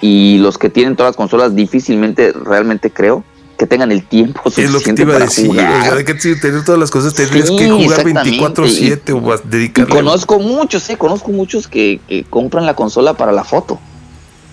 y 0.00 0.38
los 0.38 0.58
que 0.58 0.68
tienen 0.68 0.96
todas 0.96 1.10
las 1.10 1.16
consolas 1.16 1.54
difícilmente 1.54 2.32
realmente 2.32 2.90
creo 2.90 3.24
que 3.58 3.66
tengan 3.66 3.92
el 3.92 4.04
tiempo 4.04 4.40
suficiente 4.44 4.66
es 4.66 4.72
lo 4.72 4.80
que 4.80 4.92
te 4.92 5.02
iba 5.02 5.14
a 5.14 5.18
decir, 5.20 5.46
jugar. 5.46 5.92
O 5.92 6.04
que 6.04 6.14
tener 6.14 6.64
todas 6.64 6.80
las 6.80 6.90
cosas 6.90 7.14
tendrías 7.14 7.50
que 7.50 7.70
jugar 7.70 8.04
24/7 8.04 9.12
o 9.12 9.38
dedicarle. 9.48 9.94
conozco 9.94 10.40
muchos, 10.40 10.82
sí, 10.82 10.96
conozco 10.96 11.30
muchos 11.30 11.68
que, 11.68 12.00
que, 12.08 12.24
compran 12.24 12.66
la 12.66 12.74
consola 12.74 13.14
para 13.14 13.30
la 13.30 13.44
foto. 13.44 13.78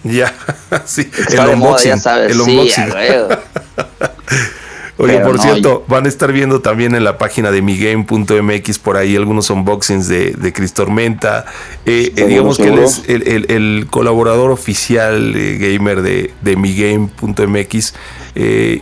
Ya, 0.04 0.34
sí, 0.86 1.10
el 1.32 1.40
unboxing, 1.40 1.60
moda, 1.60 1.84
ya 1.84 1.98
sabes, 1.98 2.32
el 2.32 2.42
unboxing. 2.42 2.86
Oye, 5.00 5.20
por 5.20 5.40
cierto, 5.40 5.86
van 5.88 6.06
a 6.06 6.10
estar 6.10 6.34
viendo 6.34 6.60
también 6.60 6.94
en 6.94 7.06
la 7.06 7.18
página 7.18 7.52
de 7.52 7.62
migame.mx 7.62 8.80
por 8.80 8.98
ahí 8.98 9.16
algunos 9.16 9.50
unboxings 9.50 10.10
de, 10.10 10.32
de 10.32 10.52
Cristormenta. 10.52 11.46
Eh, 11.86 12.12
eh, 12.18 12.26
digamos 12.26 12.58
que 12.58 12.68
él 12.68 12.80
es 12.80 13.04
el, 13.08 13.88
colaborador 13.90 14.52
oficial 14.52 15.34
eh, 15.38 15.58
gamer 15.58 16.02
de, 16.02 16.34
de 16.42 16.56
migame.mx. 16.58 17.94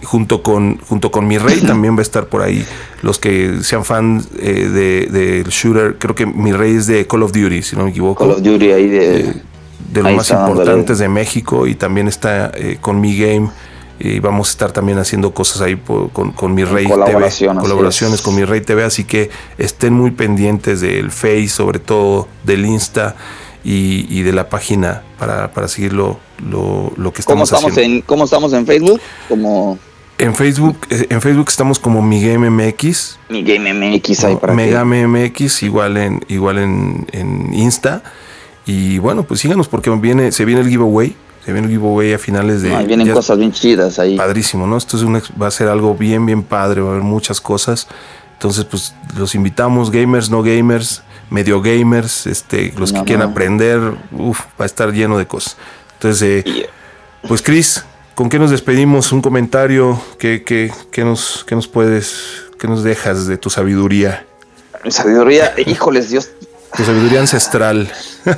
junto 0.06 0.42
con 0.42 0.80
junto 0.80 1.12
con 1.12 1.28
mi 1.28 1.38
rey. 1.38 1.62
También 1.68 1.96
va 1.96 2.00
a 2.00 2.02
estar 2.02 2.26
por 2.26 2.42
ahí 2.42 2.66
los 3.04 3.20
que 3.20 3.60
sean 3.62 3.86
fans 3.86 4.32
del 4.32 4.74
de, 4.74 5.46
shooter. 5.48 5.98
Creo 6.00 6.16
que 6.16 6.26
mi 6.26 6.52
rey 6.52 6.78
es 6.78 6.88
de 6.88 7.06
Call 7.06 7.22
of 7.22 7.32
Duty 7.32 7.62
si 7.62 7.76
no 7.76 7.84
me 7.84 7.92
equivoco. 7.92 8.24
Call 8.24 8.34
of 8.38 8.42
Duty 8.42 8.72
ahí 8.72 8.88
de 8.88 9.34
de 9.92 10.04
los 10.04 10.14
más 10.14 10.32
importantes 10.32 10.98
de 10.98 11.10
México. 11.10 11.68
Y 11.68 11.76
también 11.76 12.08
está 12.08 12.52
con 12.82 13.00
mi 13.00 13.16
game 13.16 13.50
y 14.00 14.20
vamos 14.20 14.50
a 14.50 14.52
estar 14.52 14.72
también 14.72 15.00
haciendo 15.00 15.34
cosas 15.34 15.62
ahí 15.62 15.76
con, 15.76 16.54
mi 16.54 16.64
Rey 16.64 16.86
colaboración, 16.86 17.56
TV, 17.56 17.62
colaboraciones 17.62 18.22
con 18.22 18.36
mi 18.36 18.44
Rey 18.44 18.62
TV, 18.62 18.84
así 18.84 19.04
que 19.06 19.30
estén 19.58 19.94
muy 19.94 20.12
pendientes 20.12 20.82
del 20.82 21.12
Face, 21.12 21.50
sobre 21.50 21.80
todo 21.80 22.28
del 22.44 22.66
Insta 22.66 23.16
y, 23.64 24.22
de 24.22 24.32
la 24.32 24.50
página 24.50 25.04
para, 25.18 25.52
para 25.52 25.68
seguir 25.68 25.94
lo, 25.94 26.20
que 26.38 27.22
estamos, 27.22 27.50
¿Cómo 27.50 27.68
estamos 27.70 27.78
En, 27.78 28.02
¿Cómo 28.02 28.26
estamos 28.26 28.54
en 28.54 28.66
Facebook? 28.66 29.02
Como... 29.28 29.80
En 30.20 30.34
Facebook, 30.34 30.78
eh, 30.90 31.06
en 31.10 31.22
Facebook 31.22 31.46
estamos 31.48 31.78
como 31.78 32.02
Mi 32.02 32.24
Game 32.24 32.50
MX. 32.50 33.20
Mi 33.30 33.44
Game 33.44 33.72
MX 33.72 34.24
ahí 34.24 34.36
para 34.36 34.54
Megame 34.54 35.06
MX, 35.06 35.62
igual 35.62 35.96
en, 35.98 36.22
igual 36.28 36.58
en, 36.58 37.06
en 37.12 37.54
Insta. 37.54 38.02
Y 38.66 38.98
bueno, 38.98 39.24
pues 39.24 39.40
síganos 39.42 39.68
porque 39.68 39.92
viene, 39.92 40.32
se 40.32 40.44
viene 40.44 40.62
el 40.62 40.70
giveaway 40.70 41.16
se 41.48 41.54
viene 41.54 41.70
giveaway 41.70 42.12
a 42.12 42.20
finales 42.20 42.62
de. 42.62 42.76
Ahí 42.76 42.86
vienen 42.86 43.10
cosas 43.14 43.38
bien 43.38 43.54
chidas 43.54 44.00
ahí. 44.00 44.18
Padrísimo, 44.18 44.68
¿no? 44.68 44.76
Esto 44.76 44.98
es 44.98 45.32
va 45.42 45.48
a 45.48 45.52
ser 45.52 45.70
algo 45.70 45.96
bien, 45.96 46.26
bien 46.26 46.44
padre, 46.44 46.82
va 46.82 46.90
a 46.90 46.92
haber 46.92 47.04
muchas 47.04 47.40
cosas. 47.40 47.88
Entonces, 48.34 48.66
pues 48.66 48.94
los 49.18 49.34
invitamos, 49.34 49.90
gamers, 49.90 50.30
no 50.30 50.44
gamers, 50.44 51.04
medio 51.30 51.62
gamers, 51.62 52.28
este, 52.28 52.74
los 52.78 52.92
que 52.92 53.02
quieran 53.06 53.30
aprender, 53.30 53.80
uf, 54.12 54.42
va 54.60 54.64
a 54.64 54.66
estar 54.66 54.92
lleno 54.92 55.18
de 55.18 55.26
cosas. 55.26 55.56
Entonces, 55.94 56.44
eh, 56.46 56.70
pues 57.26 57.42
Chris, 57.42 57.86
¿con 58.14 58.28
qué 58.28 58.40
nos 58.40 58.52
despedimos? 58.52 59.14
Un 59.14 59.22
comentario, 59.22 60.02
¿qué, 60.20 60.44
qué, 60.44 60.70
qué, 60.92 61.06
nos, 61.06 61.46
qué 61.48 61.56
nos 61.56 61.70
puedes, 61.70 62.44
qué 62.60 62.68
nos 62.68 62.84
dejas 62.84 63.26
de 63.26 63.38
tu 63.38 63.50
sabiduría? 63.50 64.26
Mi 64.84 64.92
sabiduría, 64.92 65.54
híjoles, 65.66 66.10
Dios, 66.10 66.30
tu 66.78 66.86
sabiduría 66.86 67.20
ancestral. 67.20 67.92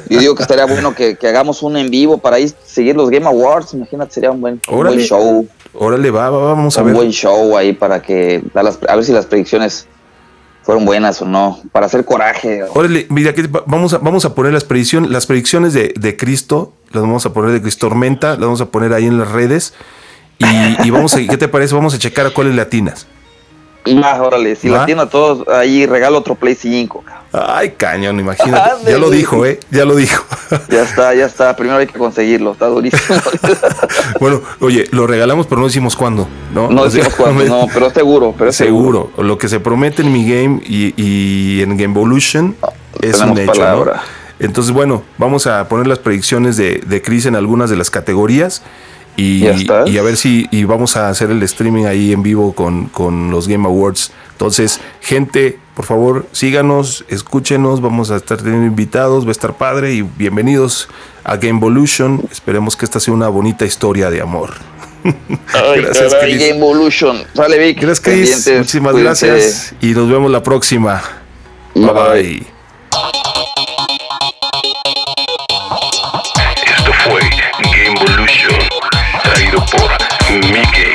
Yo 0.10 0.20
digo 0.20 0.34
que 0.34 0.44
estaría 0.44 0.66
bueno 0.66 0.96
que, 0.96 1.18
hagamos 1.28 1.62
un 1.62 1.76
en 1.76 1.90
vivo 1.92 2.18
para 2.18 2.40
ir 2.40 2.54
seguir 2.66 2.96
los 2.96 3.10
Game 3.10 3.28
Awards. 3.28 3.74
Imagínate, 3.74 4.14
sería 4.14 4.32
un 4.32 4.40
buen, 4.40 4.60
show. 5.00 5.46
Órale, 5.74 6.10
va, 6.10 6.30
vamos 6.30 6.78
a 6.78 6.82
ver. 6.82 6.94
Un 6.94 6.98
buen 6.98 7.12
show 7.12 7.58
ahí 7.58 7.74
para 7.74 8.02
que 8.02 8.42
a 8.88 8.96
ver 8.96 9.04
si 9.04 9.12
las 9.12 9.26
predicciones 9.26 9.86
fueron 10.64 10.86
buenas 10.86 11.22
o 11.22 11.26
no, 11.26 11.60
para 11.74 11.88
hacer 11.88 12.06
coraje. 12.06 12.64
Órale, 12.74 13.08
mira, 13.10 13.34
vamos 13.66 13.94
a, 13.94 13.98
vamos 13.98 14.24
a 14.24 14.34
poner 14.34 14.54
las 14.54 14.64
predicciones, 14.64 15.10
las 15.10 15.26
predicciones 15.26 15.74
de, 15.74 16.18
Cristo, 16.18 16.74
las 16.92 17.02
vamos 17.02 17.26
a 17.26 17.34
poner 17.34 17.52
de 17.52 17.62
Cristo 17.62 17.88
Tormenta, 17.88 18.30
las 18.32 18.40
vamos 18.40 18.62
a 18.62 18.68
poner 18.68 18.94
ahí 18.94 19.06
en 19.06 19.18
las 19.18 19.32
redes. 19.32 19.74
Y, 20.38 20.90
vamos 20.92 21.14
a, 21.16 21.18
¿qué 21.18 21.38
te 21.38 21.50
parece? 21.50 21.76
Vamos 21.76 21.94
a 21.94 22.00
checar 22.00 22.26
a 22.26 22.30
cuáles 22.30 22.56
latinas. 22.56 23.08
Más, 23.86 24.20
órale, 24.20 24.56
si 24.56 24.70
latinas 24.70 25.08
a 25.08 25.10
todos, 25.10 25.48
ahí 25.48 25.86
regalo 25.86 26.18
otro 26.18 26.36
Play 26.36 26.56
5. 26.56 27.04
Ay, 27.32 27.72
cañón, 27.72 28.20
imagínate. 28.20 28.70
Ya 28.92 28.98
lo 28.98 29.10
dijo, 29.10 29.46
¿eh? 29.46 29.60
Ya 29.72 29.86
lo 29.86 29.96
dijo. 29.96 30.24
Ya 30.70 30.82
está, 30.82 31.14
ya 31.14 31.26
está. 31.26 31.56
Primero 31.56 31.78
hay 31.78 31.86
que 31.86 31.98
conseguirlo. 31.98 32.54
Está 32.54 32.68
durísimo. 32.68 33.20
bueno, 34.20 34.42
oye, 34.60 34.86
lo 34.92 35.06
regalamos, 35.06 35.46
pero 35.46 35.62
no 35.62 35.68
decimos 35.68 35.96
cuándo, 35.96 36.28
¿no? 36.54 36.72
No 36.72 36.86
decimos 36.86 37.14
cuándo, 37.14 37.44
no, 37.46 37.68
pero 37.72 37.92
seguro. 37.92 38.34
Pero 38.36 38.52
seguro. 38.52 39.12
Lo 39.18 39.38
que 39.38 39.48
se 39.48 39.60
promete 39.60 40.02
en 40.02 40.12
mi 40.12 40.28
game 40.28 40.60
y, 40.66 41.62
en 41.62 41.78
Game 41.78 41.94
Evolution 41.94 42.56
es 43.02 43.22
un 43.22 43.38
hecho, 43.38 43.92
Entonces, 44.40 44.74
bueno, 44.74 45.04
vamos 45.20 45.46
a 45.46 45.68
poner 45.68 45.86
las 45.86 46.00
predicciones 46.00 46.58
de, 46.58 46.82
de 46.86 47.02
Chris 47.04 47.28
en 47.28 47.36
algunas 47.36 47.70
de 47.70 47.76
las 47.76 47.92
categorías. 47.92 48.64
Y, 49.20 49.46
y, 49.86 49.98
a 49.98 50.02
ver 50.02 50.16
si 50.16 50.48
y 50.50 50.64
vamos 50.64 50.96
a 50.96 51.10
hacer 51.10 51.30
el 51.30 51.44
streaming 51.44 51.86
ahí 51.86 52.14
en 52.14 52.24
vivo 52.24 52.54
con, 52.54 52.86
con 52.86 53.32
los 53.32 53.48
Game 53.48 53.68
Awards. 53.68 54.12
Entonces, 54.32 54.80
gente, 55.02 55.60
por 55.76 55.86
favor, 55.86 56.26
síganos, 56.32 57.04
escúchenos, 57.10 57.82
vamos 57.82 58.12
a 58.12 58.16
estar 58.16 58.38
teniendo 58.38 58.66
invitados, 58.66 59.26
va 59.26 59.30
a 59.30 59.32
estar 59.32 59.58
padre 59.58 59.94
y 59.94 60.02
bienvenidos 60.02 60.88
a 61.26 61.36
Game 61.36 61.58
Evolution. 61.58 62.24
Esperemos 62.32 62.78
que 62.78 62.86
esta 62.86 63.02
sea 63.02 63.14
una 63.14 63.28
bonita 63.28 63.66
historia 63.66 64.10
de 64.10 64.22
amor. 64.22 64.52
Ay, 65.04 65.82
gracias, 65.82 66.14
caray, 66.14 66.38
Game 66.38 66.58
Evolution. 66.58 67.24
Vale, 67.36 67.60
Vic. 67.60 67.82
Gracias, 67.82 68.00
Chris. 68.00 68.50
Muchísimas 68.58 68.96
gracias 68.96 69.76
y 69.82 69.88
nos 69.88 70.10
vemos 70.10 70.32
la 70.32 70.42
próxima. 70.42 71.02
bye. 71.76 71.92
bye. 71.92 72.59
Mickey. 80.38 80.89